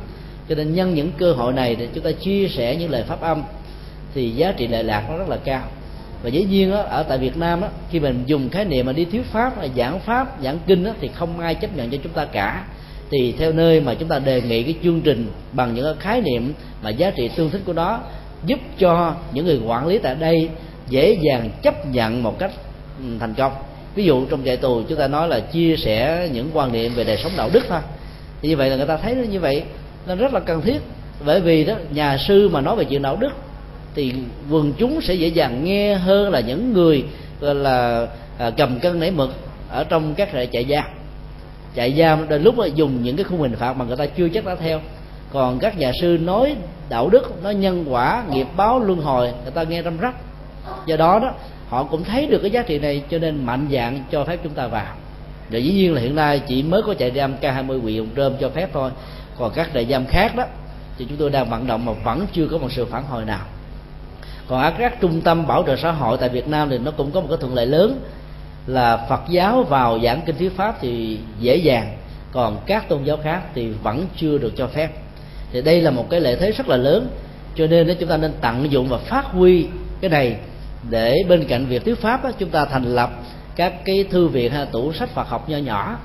[0.48, 3.20] Cho nên nhân những cơ hội này để chúng ta chia sẻ những lời pháp
[3.20, 3.42] âm
[4.14, 5.62] thì giá trị lệ lạc nó rất là cao.
[6.22, 8.92] Và dĩ nhiên đó, ở tại Việt Nam đó, khi mình dùng khái niệm mà
[8.92, 11.98] đi thuyết pháp hay giảng pháp giảng kinh đó, thì không ai chấp nhận cho
[12.02, 12.64] chúng ta cả.
[13.10, 16.20] Thì theo nơi mà chúng ta đề nghị cái chương trình bằng những cái khái
[16.20, 18.00] niệm mà giá trị tương thích của nó
[18.46, 20.48] giúp cho những người quản lý tại đây
[20.88, 22.50] dễ dàng chấp nhận một cách
[22.98, 23.52] ừ, thành công
[23.94, 27.04] ví dụ trong trại tù chúng ta nói là chia sẻ những quan niệm về
[27.04, 27.80] đời sống đạo đức thôi.
[28.42, 29.62] Như vậy là người ta thấy nó như vậy
[30.06, 30.78] nó rất là cần thiết.
[31.24, 33.30] Bởi vì đó nhà sư mà nói về chuyện đạo đức
[33.94, 34.14] thì
[34.50, 37.04] quần chúng sẽ dễ dàng nghe hơn là những người
[37.40, 38.06] gọi là
[38.38, 39.30] à, cầm cân nảy mực
[39.68, 40.84] ở trong các trại giam.
[41.76, 44.28] Trại giam đôi lúc là dùng những cái khung hình phạt mà người ta chưa
[44.28, 44.80] chắc đã theo.
[45.32, 46.56] Còn các nhà sư nói
[46.88, 50.14] đạo đức nói nhân quả nghiệp báo luân hồi người ta nghe răm rắp.
[50.86, 51.34] Do đó đó
[51.72, 54.52] họ cũng thấy được cái giá trị này cho nên mạnh dạng cho phép chúng
[54.52, 54.94] ta vào.
[55.50, 58.32] Rồi dĩ nhiên là hiện nay chỉ mới có trại giam K20 huyện Hồng Trơm
[58.40, 58.90] cho phép thôi.
[59.38, 60.44] Còn các trại giam khác đó,
[60.98, 63.40] thì chúng tôi đang vận động mà vẫn chưa có một sự phản hồi nào.
[64.48, 67.10] Còn ở các trung tâm bảo trợ xã hội tại Việt Nam thì nó cũng
[67.10, 68.00] có một cái thuận lợi lớn
[68.66, 71.96] là Phật giáo vào giảng kinh thuyết pháp thì dễ dàng,
[72.32, 74.90] còn các tôn giáo khác thì vẫn chưa được cho phép.
[75.52, 77.08] Thì đây là một cái lợi thế rất là lớn,
[77.54, 79.66] cho nên chúng ta nên tận dụng và phát huy
[80.00, 80.36] cái này
[80.90, 83.10] để bên cạnh việc thuyết pháp chúng ta thành lập
[83.56, 85.98] các cái thư viện hay tủ sách Phật học nho nhỏ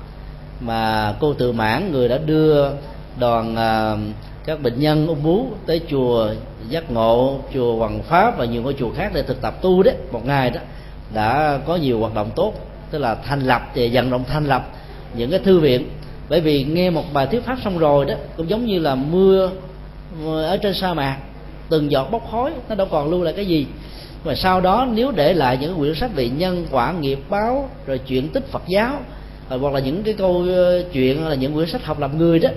[0.60, 2.70] mà cô Từ Mãn người đã đưa
[3.18, 3.96] đoàn à,
[4.44, 6.30] các bệnh nhân ung bú tới chùa
[6.68, 9.94] giác ngộ chùa hoàng pháp và nhiều ngôi chùa khác để thực tập tu đấy.
[10.12, 10.60] Một ngày đó
[11.14, 12.54] đã có nhiều hoạt động tốt
[12.90, 14.68] tức là thành lập thì vận động thành lập
[15.14, 15.88] những cái thư viện.
[16.28, 19.50] Bởi vì nghe một bài thuyết pháp xong rồi đó cũng giống như là mưa,
[20.24, 21.16] mưa ở trên sa mạc
[21.68, 23.66] từng giọt bốc khói nó đâu còn lưu lại cái gì
[24.24, 27.98] và sau đó nếu để lại những quyển sách về nhân quả, nghiệp báo, rồi
[27.98, 29.00] chuyện tích Phật giáo
[29.48, 32.38] ờ, hoặc là những cái câu ờ, chuyện là những quyển sách học làm người
[32.38, 32.48] đó,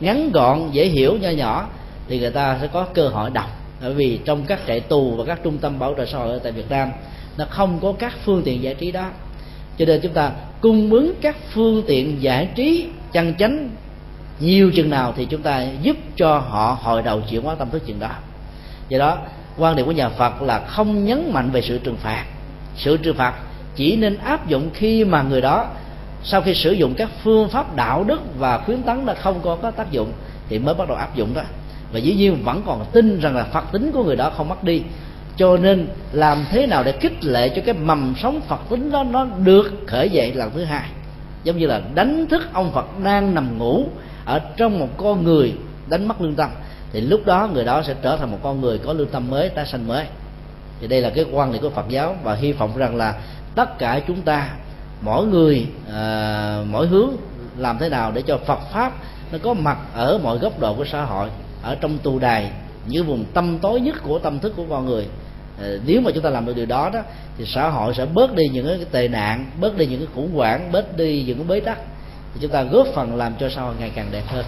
[0.00, 1.68] ngắn gọn, dễ hiểu, nho nhỏ,
[2.08, 3.46] thì người ta sẽ có cơ hội đọc.
[3.82, 6.52] Bởi vì trong các trại tù và các trung tâm bảo trợ xã hội tại
[6.52, 6.90] Việt Nam,
[7.36, 9.10] nó không có các phương tiện giải trí đó.
[9.78, 13.70] Cho nên chúng ta cung ứng các phương tiện giải trí chân chánh
[14.40, 17.86] nhiều chừng nào thì chúng ta giúp cho họ hồi đầu chuyển hóa tâm thức
[17.86, 18.10] chừng đó.
[18.88, 19.18] Do đó
[19.60, 22.24] quan điểm của nhà Phật là không nhấn mạnh về sự trừng phạt.
[22.76, 23.34] Sự trừng phạt
[23.76, 25.66] chỉ nên áp dụng khi mà người đó,
[26.22, 29.56] sau khi sử dụng các phương pháp đạo đức và khuyến tấn đã không có
[29.56, 30.12] có tác dụng,
[30.48, 31.42] thì mới bắt đầu áp dụng đó.
[31.92, 34.64] Và dĩ nhiên vẫn còn tin rằng là phật tính của người đó không mất
[34.64, 34.82] đi.
[35.36, 39.04] Cho nên làm thế nào để kích lệ cho cái mầm sống phật tính đó
[39.10, 40.88] nó được khởi dậy lần thứ hai?
[41.44, 43.84] Giống như là đánh thức ông phật đang nằm ngủ
[44.24, 45.54] ở trong một con người
[45.88, 46.50] đánh mất lương tâm
[46.92, 49.48] thì lúc đó người đó sẽ trở thành một con người có lương tâm mới
[49.48, 50.04] tái sanh mới.
[50.80, 53.14] Thì đây là cái quan điểm của Phật giáo và hy vọng rằng là
[53.54, 54.50] tất cả chúng ta
[55.00, 57.10] mỗi người à, mỗi hướng
[57.56, 58.92] làm thế nào để cho Phật pháp
[59.32, 61.28] nó có mặt ở mọi góc độ của xã hội
[61.62, 62.50] ở trong tù đài
[62.86, 65.06] những vùng tâm tối nhất của tâm thức của con người.
[65.62, 67.00] À, nếu mà chúng ta làm được điều đó đó
[67.38, 70.34] thì xã hội sẽ bớt đi những cái tệ nạn bớt đi những cái khủng
[70.34, 71.78] hoảng bớt đi những cái bế tắc.
[72.34, 74.44] Thì chúng ta góp phần làm cho xã hội ngày càng đẹp hơn.